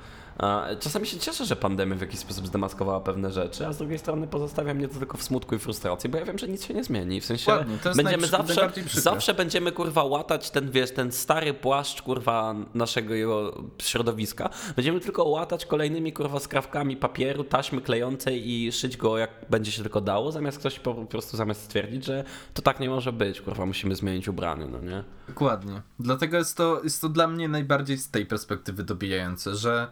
Czasami 0.80 1.08
się 1.08 1.20
cieszę, 1.20 1.46
że 1.46 1.56
pandemia 1.56 1.96
w 1.96 2.02
jakiś 2.02 2.20
sposób 2.20 2.48
zdemaskowała 2.48 3.00
pewne 3.00 3.32
rzeczy, 3.32 3.68
a 3.68 3.74
z 3.74 3.78
drugiej 3.78 4.00
strony 4.00 4.28
pozostawia 4.28 4.74
mnie 4.74 4.88
to 4.88 5.00
tylko 5.00 5.18
w 5.18 5.24
smutku 5.24 5.56
i 5.56 5.60
frustracji, 5.60 6.10
bo 6.10 6.18
ja 6.18 6.26
wiem, 6.26 6.38
że 6.38 6.48
nic 6.48 6.66
się 6.66 6.74
nie 6.74 6.84
zmieni. 6.84 7.22
W 7.22 7.26
sensie 7.26 7.52
Ładnie, 7.52 7.78
będziemy 7.96 8.28
zawsze, 8.28 8.72
zawsze 8.94 9.34
będziemy 9.34 9.72
kurwa 9.72 10.04
łatać 10.04 10.52
ten, 10.52 10.72
wiesz, 10.72 10.92
ten 10.92 11.12
stary 11.12 11.54
płaszcz 11.54 12.02
kurwa 12.02 12.56
naszego 12.74 13.14
jego 13.14 13.64
środowiska. 13.82 14.50
Będziemy 14.76 15.00
tylko 15.00 15.24
łatać 15.24 15.66
kolejnymi 15.66 16.14
kurwa 16.14 16.40
skrawkami 16.40 16.98
papieru, 16.98 17.44
taśmy 17.44 17.82
klejącej 17.82 18.50
i 18.50 18.72
szyć 18.72 18.98
go 18.98 19.18
jak 19.18 19.30
będzie 19.50 19.72
się 19.72 19.82
tylko 19.82 20.02
dało, 20.02 20.32
zamiast 20.32 20.60
ktoś 20.60 20.80
po 20.80 20.94
prostu 20.94 21.38
zamiast 21.38 21.64
stwierdzić, 21.64 22.06
że 22.06 22.24
to 22.54 22.62
tak 22.62 22.80
nie 22.80 22.90
może 22.90 23.14
być, 23.14 23.42
kurwa, 23.42 23.66
musimy 23.66 23.96
zmienić 23.96 24.28
ubranie, 24.28 24.66
no 24.66 24.82
nie? 24.82 25.04
Dokładnie. 25.28 25.82
Dlatego 26.00 26.38
jest 26.38 26.58
to, 26.58 26.84
jest 26.84 27.02
to 27.02 27.10
dla 27.10 27.28
mnie 27.28 27.48
najbardziej 27.48 27.98
z 27.98 28.10
tej 28.10 28.26
perspektywy 28.26 28.84
dobijające, 28.84 29.56
że 29.56 29.88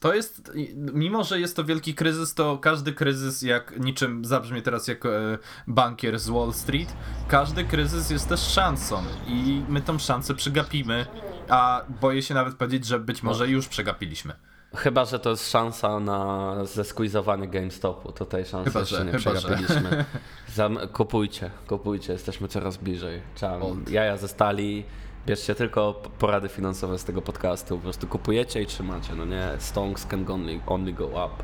to 0.00 0.14
jest, 0.14 0.52
mimo 0.76 1.24
że 1.24 1.40
jest 1.40 1.56
to 1.56 1.64
wielki 1.64 1.94
kryzys, 1.94 2.34
to 2.34 2.58
każdy 2.58 2.92
kryzys, 2.92 3.42
jak 3.42 3.80
niczym 3.80 4.24
zabrzmie 4.24 4.62
teraz 4.62 4.88
jako 4.88 5.16
e, 5.16 5.38
bankier 5.66 6.18
z 6.18 6.28
Wall 6.28 6.52
Street, 6.52 6.92
każdy 7.28 7.64
kryzys 7.64 8.10
jest 8.10 8.28
też 8.28 8.40
szansą 8.40 9.02
i 9.26 9.62
my 9.68 9.80
tą 9.80 9.98
szansę 9.98 10.34
przegapimy, 10.34 11.06
a 11.48 11.84
boję 12.00 12.22
się 12.22 12.34
nawet 12.34 12.54
powiedzieć, 12.54 12.86
że 12.86 13.00
być 13.00 13.22
może 13.22 13.48
już 13.48 13.68
przegapiliśmy. 13.68 14.34
Chyba, 14.76 15.04
że 15.04 15.18
to 15.18 15.30
jest 15.30 15.50
szansa 15.50 16.00
na 16.00 16.54
zeskuizowanie 16.64 17.48
GameStopu. 17.48 18.12
To 18.12 18.24
tej 18.24 18.44
szansy 18.44 18.70
chyba, 18.70 18.80
jeszcze 18.80 18.96
że, 18.96 19.04
nie 19.04 19.18
przegapiliśmy. 19.18 20.04
Kupujcie, 20.92 21.50
kupujcie, 21.66 22.12
jesteśmy 22.12 22.48
coraz 22.48 22.76
bliżej. 22.76 23.22
Trzeba 23.34 23.58
jaja 23.90 24.16
ze 24.16 24.28
stali 24.28 24.84
Bierzcie 25.26 25.54
tylko 25.54 26.02
porady 26.18 26.48
finansowe 26.48 26.98
z 26.98 27.04
tego 27.04 27.22
podcastu. 27.22 27.76
Po 27.76 27.82
prostu 27.82 28.06
kupujecie 28.06 28.62
i 28.62 28.66
trzymacie, 28.66 29.14
no 29.14 29.24
nie? 29.24 29.48
Stonks 29.58 30.06
can 30.06 30.30
only, 30.30 30.60
only 30.66 30.92
go 30.92 31.06
up. 31.06 31.42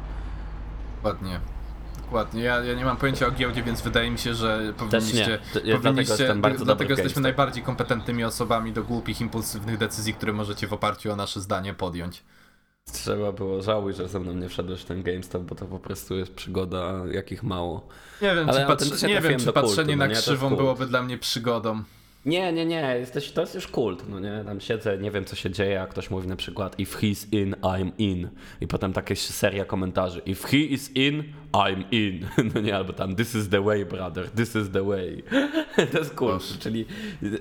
Dokładnie. 0.97 1.41
Dokładnie. 2.03 2.43
Ja, 2.43 2.65
ja 2.65 2.75
nie 2.75 2.85
mam 2.85 2.97
pojęcia 2.97 3.27
o 3.27 3.31
giełdzie, 3.31 3.63
więc 3.63 3.83
wydaje 3.83 4.11
mi 4.11 4.19
się, 4.19 4.35
że 4.35 4.75
powinniście. 4.77 5.39
Ja 5.65 5.79
powinniście 5.79 6.35
dlatego, 6.35 6.65
dlatego 6.65 6.91
jesteśmy 6.91 7.23
najbardziej 7.23 7.63
kompetentnymi 7.63 8.25
osobami 8.25 8.73
do 8.73 8.85
głupich, 8.85 9.21
impulsywnych 9.21 9.79
decyzji, 9.79 10.15
które 10.15 10.33
możecie 10.33 10.67
w 10.67 10.73
oparciu 10.73 11.13
o 11.13 11.17
nasze 11.17 11.41
zdanie 11.41 11.75
podjąć. 11.75 12.23
Trzeba 12.93 13.33
było 13.33 13.63
żałuj, 13.63 13.95
że 13.95 14.09
ze 14.09 14.21
mną 14.21 14.33
nie 14.33 14.49
wszedłeś 14.49 14.81
w 14.81 14.85
ten 14.85 15.03
GameStop, 15.03 15.43
bo 15.43 15.55
to 15.55 15.67
po 15.67 15.79
prostu 15.79 16.17
jest 16.17 16.35
przygoda, 16.35 16.93
jakich 17.13 17.43
mało. 17.43 17.89
Nie 18.23 18.35
wiem, 18.35 18.51
Ale 18.51 18.77
czy, 18.77 19.07
nie 19.07 19.21
wiem, 19.21 19.41
czy 19.41 19.53
patrzenie 19.53 19.97
kultu, 19.97 19.99
no 19.99 20.15
na 20.15 20.21
krzywą 20.21 20.57
byłoby 20.57 20.87
dla 20.87 21.03
mnie 21.03 21.19
przygodą. 21.19 21.83
Nie, 22.27 22.53
nie, 22.53 22.67
nie, 22.67 22.97
jesteś, 22.99 23.31
to 23.31 23.41
jest 23.41 23.55
już 23.55 23.67
kult, 23.67 24.09
no 24.09 24.21
nie, 24.21 24.43
tam 24.47 24.61
siedzę, 24.61 24.99
nie 24.99 25.11
wiem 25.11 25.25
co 25.25 25.37
się 25.37 25.51
dzieje, 25.51 25.83
a 25.83 25.87
ktoś 25.87 26.11
mówi 26.11 26.29
na 26.29 26.37
przykład 26.37 26.79
if 26.79 26.99
he's 26.99 27.27
in, 27.33 27.55
I'm 27.55 27.91
in 27.99 28.29
i 28.61 28.67
potem 28.67 28.93
takie 28.93 29.17
seria 29.17 29.65
komentarzy 29.65 30.21
if 30.27 30.49
he 30.49 30.57
is 30.57 30.97
in, 30.97 31.25
I'm 31.53 31.85
in, 31.91 32.27
no 32.55 32.61
nie, 32.61 32.77
albo 32.77 32.93
tam 32.93 33.17
this 33.17 33.35
is 33.35 33.49
the 33.49 33.63
way 33.63 33.85
brother, 33.85 34.31
this 34.31 34.57
is 34.57 34.71
the 34.71 34.85
way, 34.85 35.23
to 35.93 35.99
jest 35.99 36.15
kult, 36.15 36.59
czyli 36.59 36.87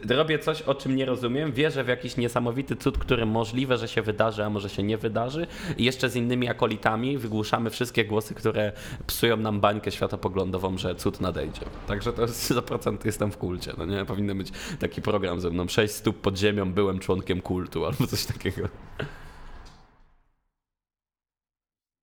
robię 0.10 0.40
coś, 0.40 0.62
o 0.62 0.76
czym 0.76 0.96
nie 0.96 1.06
rozumiem, 1.06 1.52
wierzę 1.52 1.84
w 1.84 1.88
jakiś 1.88 2.18
niesamowity 2.18 2.76
cud, 2.76 2.98
który 2.98 3.26
możliwe, 3.26 3.78
że 3.78 3.88
się 3.88 4.02
wydarzy, 4.02 4.44
a 4.44 4.50
może 4.50 4.70
się 4.70 4.84
nie 4.84 4.98
wydarzy. 4.98 5.48
I 5.78 5.84
jeszcze 5.84 6.10
z 6.10 6.16
innymi 6.16 6.50
akolitami 6.50 7.18
wygłuszamy 7.18 7.70
wszystkie 7.70 8.06
głosy, 8.06 8.34
które 8.34 8.72
psują 9.08 9.38
nam 9.38 9.60
bańkę 9.60 9.92
światopoglądową, 9.92 10.78
że 10.78 10.96
cud 10.96 11.22
nadejdzie, 11.22 11.62
także 11.88 12.14
to 12.14 12.22
jest 12.22 12.52
100% 12.52 13.06
jestem 13.06 13.32
w 13.32 13.38
kulcie, 13.38 13.74
no 13.78 13.86
nie, 13.86 14.06
powinno 14.06 14.36
być 14.36 14.52
taki 14.78 15.02
program 15.02 15.40
ze 15.40 15.50
mną. 15.50 15.68
Sześć 15.68 15.94
stóp 15.94 16.22
pod 16.22 16.38
ziemią, 16.38 16.74
byłem 16.74 17.00
członkiem 17.00 17.42
kultu 17.42 17.86
albo 17.86 18.08
coś 18.08 18.26
takiego. 18.26 18.70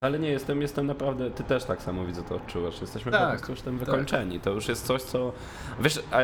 Ale 0.03 0.19
nie, 0.19 0.29
jestem, 0.29 0.63
jestem 0.63 0.87
naprawdę, 0.87 1.31
ty 1.31 1.45
też 1.45 1.65
tak 1.65 1.83
samo 1.83 2.05
widzę 2.07 2.23
to 2.23 2.35
odczuwasz. 2.35 2.81
Jesteśmy 2.81 3.13
tak, 3.13 3.23
po 3.23 3.29
prostu 3.31 3.53
już 3.53 3.61
tym 3.61 3.79
tak. 3.79 3.87
wykończeni. 3.87 4.35
Tak. 4.35 4.45
To 4.45 4.51
już 4.51 4.69
jest 4.69 4.87
coś, 4.87 5.03
co, 5.03 5.33
wiesz, 5.81 6.03
a, 6.13 6.19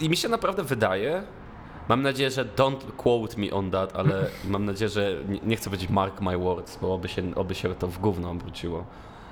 i 0.00 0.08
mi 0.08 0.16
się 0.16 0.28
naprawdę 0.28 0.62
wydaje, 0.62 1.22
mam 1.88 2.02
nadzieję, 2.02 2.30
że 2.30 2.44
don't 2.44 2.92
quote 2.96 3.40
me 3.40 3.50
on 3.50 3.70
that, 3.70 3.96
ale 3.96 4.26
mam 4.48 4.64
nadzieję, 4.64 4.88
że 4.88 5.16
nie, 5.28 5.40
nie 5.40 5.56
chcę 5.56 5.70
powiedzieć 5.70 5.90
mark 5.90 6.20
my 6.20 6.38
words, 6.38 6.78
bo 6.80 6.94
oby 6.94 7.08
się, 7.08 7.34
oby 7.34 7.54
się 7.54 7.74
to 7.74 7.88
w 7.88 7.98
gówno 7.98 8.30
obróciło. 8.30 8.86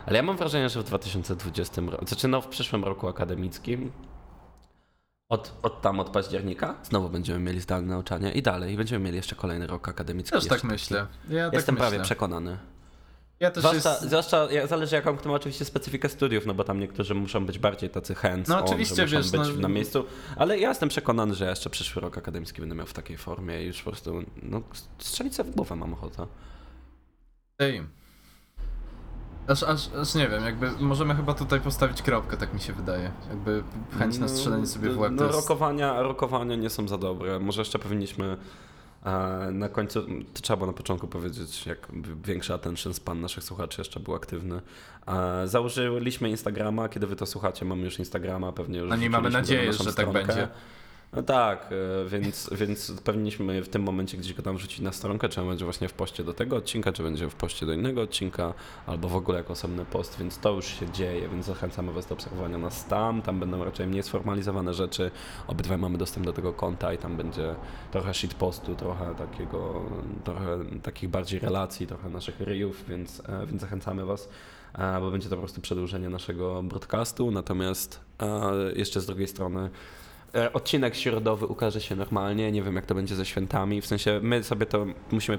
Ale 0.06 0.16
ja 0.16 0.22
mam 0.22 0.36
wrażenie, 0.36 0.68
że 0.68 0.80
w 0.80 0.84
2020 0.84 1.82
roku, 1.86 2.06
znaczy 2.06 2.28
no 2.28 2.40
w 2.40 2.48
przyszłym 2.48 2.84
roku 2.84 3.08
akademickim, 3.08 3.92
od, 5.30 5.52
od 5.62 5.80
tam, 5.80 6.00
od 6.00 6.10
października 6.10 6.74
znowu 6.82 7.08
będziemy 7.08 7.38
mieli 7.38 7.60
zdalne 7.60 7.88
nauczanie 7.88 8.32
i 8.32 8.42
dalej 8.42 8.76
będziemy 8.76 9.04
mieli 9.04 9.16
jeszcze 9.16 9.36
kolejny 9.36 9.66
rok 9.66 9.88
akademicki. 9.88 10.32
Też 10.32 10.46
tak 10.46 10.64
myślę. 10.64 11.06
Ja 11.28 11.50
Jestem 11.52 11.76
tak 11.76 11.88
prawie 11.88 12.04
przekonany. 12.04 12.58
Ja 13.40 13.50
też 13.50 13.64
zwłaszcza, 13.64 13.90
jest... 13.90 14.02
zwłaszcza 14.02 14.48
zależy 14.68 14.96
jaką 14.96 15.16
kto 15.16 15.28
ma 15.28 15.34
oczywiście 15.34 15.64
specyfikę 15.64 16.08
studiów, 16.08 16.46
no 16.46 16.54
bo 16.54 16.64
tam 16.64 16.80
niektórzy 16.80 17.14
muszą 17.14 17.46
być 17.46 17.58
bardziej 17.58 17.90
tacy 17.90 18.14
hands 18.14 18.48
no, 18.48 18.64
oczywiście, 18.64 19.08
że 19.08 19.18
muszą 19.18 19.30
wiesz, 19.30 19.40
być 19.40 19.56
no... 19.56 19.62
na 19.62 19.68
miejscu, 19.68 20.04
ale 20.36 20.58
ja 20.58 20.68
jestem 20.68 20.88
przekonany, 20.88 21.34
że 21.34 21.50
jeszcze 21.50 21.70
przyszły 21.70 22.02
rok 22.02 22.18
akademicki 22.18 22.60
będę 22.60 22.74
miał 22.74 22.86
w 22.86 22.92
takiej 22.92 23.16
formie 23.16 23.62
i 23.62 23.66
już 23.66 23.82
po 23.82 23.90
prostu 23.90 24.22
no, 24.42 24.62
strzelić 24.98 25.34
sobie 25.34 25.52
w 25.52 25.54
głowę 25.54 25.76
mam 25.76 25.92
ochotę. 25.92 26.26
Ej, 27.58 27.82
Aż, 29.46 29.62
aż, 29.62 29.88
aż 30.02 30.14
nie 30.14 30.28
wiem, 30.28 30.44
jakby 30.44 30.70
możemy 30.70 31.14
chyba 31.14 31.34
tutaj 31.34 31.60
postawić 31.60 32.02
kropkę, 32.02 32.36
tak 32.36 32.54
mi 32.54 32.60
się 32.60 32.72
wydaje. 32.72 33.10
Jakby 33.28 33.62
chęć 33.98 34.18
na 34.18 34.28
strzelenie 34.28 34.66
sobie 34.66 34.90
w 34.90 34.98
łeb. 34.98 35.12
No, 35.16 35.24
jest... 35.24 35.36
rokowania, 35.36 36.02
rokowania 36.02 36.56
nie 36.56 36.70
są 36.70 36.88
za 36.88 36.98
dobre. 36.98 37.38
Może 37.38 37.60
jeszcze 37.60 37.78
powinniśmy 37.78 38.36
e, 39.04 39.48
na 39.52 39.68
końcu, 39.68 40.02
to 40.34 40.42
trzeba 40.42 40.56
było 40.56 40.66
na 40.66 40.72
początku 40.72 41.08
powiedzieć, 41.08 41.66
jak 41.66 41.88
większy 42.24 42.54
attention 42.54 42.94
span 42.94 43.20
naszych 43.20 43.44
słuchaczy 43.44 43.80
jeszcze 43.80 44.00
był 44.00 44.14
aktywny. 44.14 44.60
E, 45.06 45.48
założyliśmy 45.48 46.30
Instagrama, 46.30 46.88
kiedy 46.88 47.06
wy 47.06 47.16
to 47.16 47.26
słuchacie, 47.26 47.64
mamy 47.64 47.84
już 47.84 47.98
Instagrama, 47.98 48.52
pewnie 48.52 48.78
już. 48.78 48.90
No 48.90 48.96
nie 48.96 49.10
mamy 49.10 49.30
nadzieję, 49.30 49.72
że 49.72 49.84
tak 49.84 49.92
stronkę. 49.92 50.18
tak 50.18 50.26
będzie. 50.26 50.48
No 51.12 51.22
tak, 51.22 51.66
e, 51.72 52.08
więc, 52.08 52.50
więc 52.52 52.92
powinniśmy 53.04 53.62
w 53.62 53.68
tym 53.68 53.82
momencie 53.82 54.18
gdzieś 54.18 54.34
go 54.34 54.42
tam 54.42 54.56
wrzucić 54.56 54.80
na 54.80 54.92
stronkę, 54.92 55.28
czy 55.28 55.40
on 55.40 55.48
będzie 55.48 55.64
właśnie 55.64 55.88
w 55.88 55.92
poście 55.92 56.24
do 56.24 56.32
tego 56.32 56.56
odcinka, 56.56 56.92
czy 56.92 57.02
będzie 57.02 57.30
w 57.30 57.34
poście 57.34 57.66
do 57.66 57.72
innego 57.72 58.02
odcinka, 58.02 58.54
albo 58.86 59.08
w 59.08 59.16
ogóle 59.16 59.38
jako 59.38 59.52
osobny 59.52 59.84
post, 59.84 60.18
więc 60.18 60.38
to 60.38 60.52
już 60.52 60.66
się 60.66 60.90
dzieje, 60.90 61.28
więc 61.28 61.46
zachęcamy 61.46 61.92
Was 61.92 62.06
do 62.06 62.14
obserwowania 62.14 62.58
nas 62.58 62.86
tam, 62.86 63.22
tam 63.22 63.40
będą 63.40 63.64
raczej 63.64 63.86
mniej 63.86 64.02
sformalizowane 64.02 64.74
rzeczy, 64.74 65.10
obydwaj 65.46 65.78
mamy 65.78 65.98
dostęp 65.98 66.26
do 66.26 66.32
tego 66.32 66.52
konta 66.52 66.92
i 66.92 66.98
tam 66.98 67.16
będzie 67.16 67.54
trochę 67.92 68.14
shitpostu, 68.14 68.74
trochę 68.74 69.14
takiego, 69.14 69.82
trochę 70.24 70.58
takich 70.82 71.10
bardziej 71.10 71.40
relacji, 71.40 71.86
trochę 71.86 72.08
naszych 72.08 72.40
ryjów, 72.40 72.84
więc, 72.88 73.22
e, 73.28 73.46
więc 73.46 73.60
zachęcamy 73.60 74.04
Was 74.04 74.28
e, 74.74 75.00
bo 75.00 75.10
będzie 75.10 75.28
to 75.28 75.36
po 75.36 75.42
prostu 75.42 75.60
przedłużenie 75.60 76.08
naszego 76.08 76.62
broadcastu, 76.62 77.30
natomiast 77.30 78.00
jeszcze 78.76 79.00
z 79.00 79.06
drugiej 79.06 79.26
strony 79.28 79.70
odcinek 80.52 80.96
środowy 80.96 81.46
ukaże 81.46 81.80
się 81.80 81.96
normalnie, 81.96 82.52
nie 82.52 82.62
wiem 82.62 82.76
jak 82.76 82.86
to 82.86 82.94
będzie 82.94 83.16
ze 83.16 83.26
świętami, 83.26 83.80
w 83.80 83.86
sensie 83.86 84.20
my 84.22 84.42
sobie 84.44 84.66
to 84.66 84.86
musimy 85.10 85.38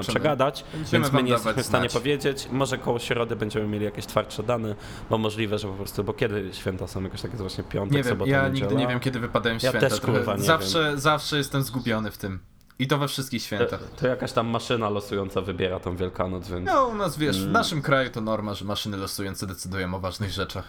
przegadać, 0.00 0.64
Będziemy 0.72 1.02
więc 1.02 1.12
my 1.12 1.22
nie 1.22 1.32
jesteśmy 1.32 1.62
w 1.62 1.66
stanie 1.66 1.88
znać. 1.88 2.02
powiedzieć. 2.02 2.48
Może 2.52 2.78
koło 2.78 2.98
środy 2.98 3.36
będziemy 3.36 3.66
mieli 3.66 3.84
jakieś 3.84 4.06
twardsze 4.06 4.42
dane, 4.42 4.74
bo 5.10 5.18
możliwe, 5.18 5.58
że 5.58 5.68
po 5.68 5.74
prostu, 5.74 6.04
bo 6.04 6.12
kiedy 6.12 6.50
święta 6.52 6.86
są 6.86 7.02
jakoś 7.02 7.22
takie 7.22 7.36
właśnie 7.36 7.64
piątek, 7.64 7.96
nie 7.96 8.02
wiem, 8.02 8.12
sobota, 8.12 8.30
Ja 8.30 8.48
niedziela. 8.48 8.70
nigdy 8.70 8.82
nie 8.82 8.88
wiem 8.88 9.00
kiedy 9.00 9.20
wypadają 9.20 9.58
święta. 9.58 9.80
Też 9.80 10.00
kurwa 10.00 10.36
nie 10.36 10.42
zawsze, 10.42 10.98
zawsze 10.98 11.38
jestem 11.38 11.62
zgubiony 11.62 12.10
w 12.10 12.18
tym. 12.18 12.38
I 12.78 12.86
to 12.86 12.98
we 12.98 13.08
wszystkich 13.08 13.42
świętach. 13.42 13.80
To, 13.80 14.00
to, 14.00 14.06
jakaś 14.06 14.32
tam 14.32 14.46
maszyna 14.46 14.90
losująca 14.90 15.40
wybiera 15.40 15.80
tą 15.80 15.96
Wielkanoc, 15.96 16.48
więc... 16.48 16.66
No 16.66 16.86
u 16.86 16.94
nas 16.94 17.18
wiesz, 17.18 17.38
w 17.38 17.40
mm. 17.40 17.52
naszym 17.52 17.82
kraju 17.82 18.10
to 18.10 18.20
norma, 18.20 18.54
że 18.54 18.64
maszyny 18.64 18.96
losujące 18.96 19.46
decydują 19.46 19.94
o 19.94 20.00
ważnych 20.00 20.30
rzeczach. 20.30 20.64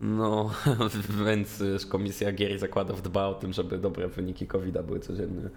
No, 0.00 0.50
więc 1.26 1.62
komisja 1.88 2.32
gier 2.32 2.58
zakładów 2.58 3.02
dba 3.02 3.26
o 3.26 3.34
tym, 3.34 3.52
żeby 3.52 3.78
dobre 3.78 4.08
wyniki 4.08 4.46
covid 4.46 4.82
były 4.82 5.00
codziennie. 5.00 5.50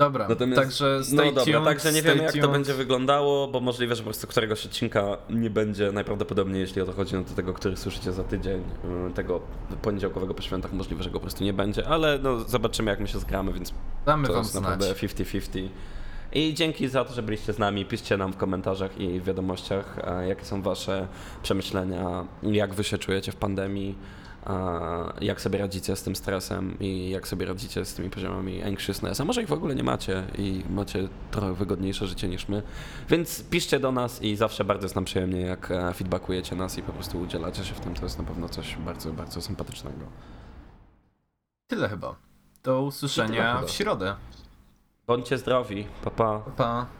Dobra, 0.00 0.28
Natomiast, 0.28 0.62
także 0.62 1.04
stay 1.04 1.26
no 1.26 1.32
dobra, 1.32 1.64
także 1.64 1.92
nie 1.92 2.02
wiemy 2.02 2.22
jak 2.22 2.32
tuned. 2.32 2.46
to 2.46 2.52
będzie 2.52 2.74
wyglądało, 2.74 3.48
bo 3.48 3.60
możliwe, 3.60 3.96
że 3.96 4.02
po 4.02 4.04
prostu 4.04 4.26
któregoś 4.26 4.66
odcinka 4.66 5.16
nie 5.30 5.50
będzie 5.50 5.92
najprawdopodobniej, 5.92 6.60
jeśli 6.60 6.82
o 6.82 6.86
to 6.86 6.92
chodzi, 6.92 7.14
no 7.14 7.22
do 7.22 7.34
tego, 7.34 7.54
który 7.54 7.76
słyszycie 7.76 8.12
za 8.12 8.24
tydzień, 8.24 8.60
y, 9.10 9.14
tego 9.14 9.40
poniedziałkowego 9.82 10.34
po 10.34 10.42
świętach, 10.42 10.72
możliwe, 10.72 11.02
że 11.02 11.10
go 11.10 11.14
po 11.14 11.20
prostu 11.20 11.44
nie 11.44 11.52
będzie, 11.52 11.88
ale 11.88 12.18
no 12.18 12.40
zobaczymy 12.40 12.90
jak 12.90 13.00
my 13.00 13.08
się 13.08 13.18
zgramy, 13.18 13.52
więc 13.52 13.74
Damy 14.06 14.26
to 14.26 14.32
wam 14.32 14.42
jest 14.42 14.54
naprawdę 14.54 14.92
50-50. 14.92 15.68
I 16.32 16.54
dzięki 16.54 16.88
za 16.88 17.04
to, 17.04 17.14
że 17.14 17.22
byliście 17.22 17.52
z 17.52 17.58
nami. 17.58 17.86
Piszcie 17.86 18.16
nam 18.16 18.32
w 18.32 18.36
komentarzach 18.36 19.00
i 19.00 19.20
wiadomościach, 19.20 19.98
e, 20.04 20.28
jakie 20.28 20.44
są 20.44 20.62
Wasze 20.62 21.08
przemyślenia, 21.42 22.24
jak 22.42 22.74
Wy 22.74 22.84
się 22.84 22.98
czujecie 22.98 23.32
w 23.32 23.36
pandemii, 23.36 23.94
jak 25.20 25.40
sobie 25.40 25.58
radzicie 25.58 25.96
z 25.96 26.02
tym 26.02 26.16
stresem 26.16 26.78
i 26.80 27.10
jak 27.10 27.28
sobie 27.28 27.46
radzicie 27.46 27.84
z 27.84 27.94
tymi 27.94 28.10
poziomami 28.10 28.62
anxiousness. 28.62 29.20
A 29.20 29.24
może 29.24 29.42
ich 29.42 29.48
w 29.48 29.52
ogóle 29.52 29.74
nie 29.74 29.82
macie 29.82 30.24
i 30.38 30.62
macie 30.70 31.08
trochę 31.30 31.54
wygodniejsze 31.54 32.06
życie 32.06 32.28
niż 32.28 32.48
my. 32.48 32.62
Więc 33.08 33.42
piszcie 33.42 33.80
do 33.80 33.92
nas 33.92 34.22
i 34.22 34.36
zawsze 34.36 34.64
bardzo 34.64 34.84
jest 34.84 34.94
nam 34.94 35.04
przyjemnie, 35.04 35.40
jak 35.40 35.70
e, 35.70 35.94
feedbackujecie 35.94 36.56
nas 36.56 36.78
i 36.78 36.82
po 36.82 36.92
prostu 36.92 37.20
udzielacie 37.20 37.64
się 37.64 37.74
w 37.74 37.80
tym. 37.80 37.94
To 37.94 38.02
jest 38.02 38.18
na 38.18 38.24
pewno 38.24 38.48
coś 38.48 38.76
bardzo, 38.76 39.12
bardzo 39.12 39.42
sympatycznego. 39.42 40.06
Tyle 41.66 41.88
chyba. 41.88 42.14
Do 42.62 42.82
usłyszenia 42.82 43.54
chyba. 43.54 43.66
w 43.66 43.70
środę. 43.70 44.16
Bądźcie 45.10 45.38
zdrowi. 45.38 45.86
Pa, 46.04 46.10
pa. 46.10 46.40
Pa. 46.56 46.99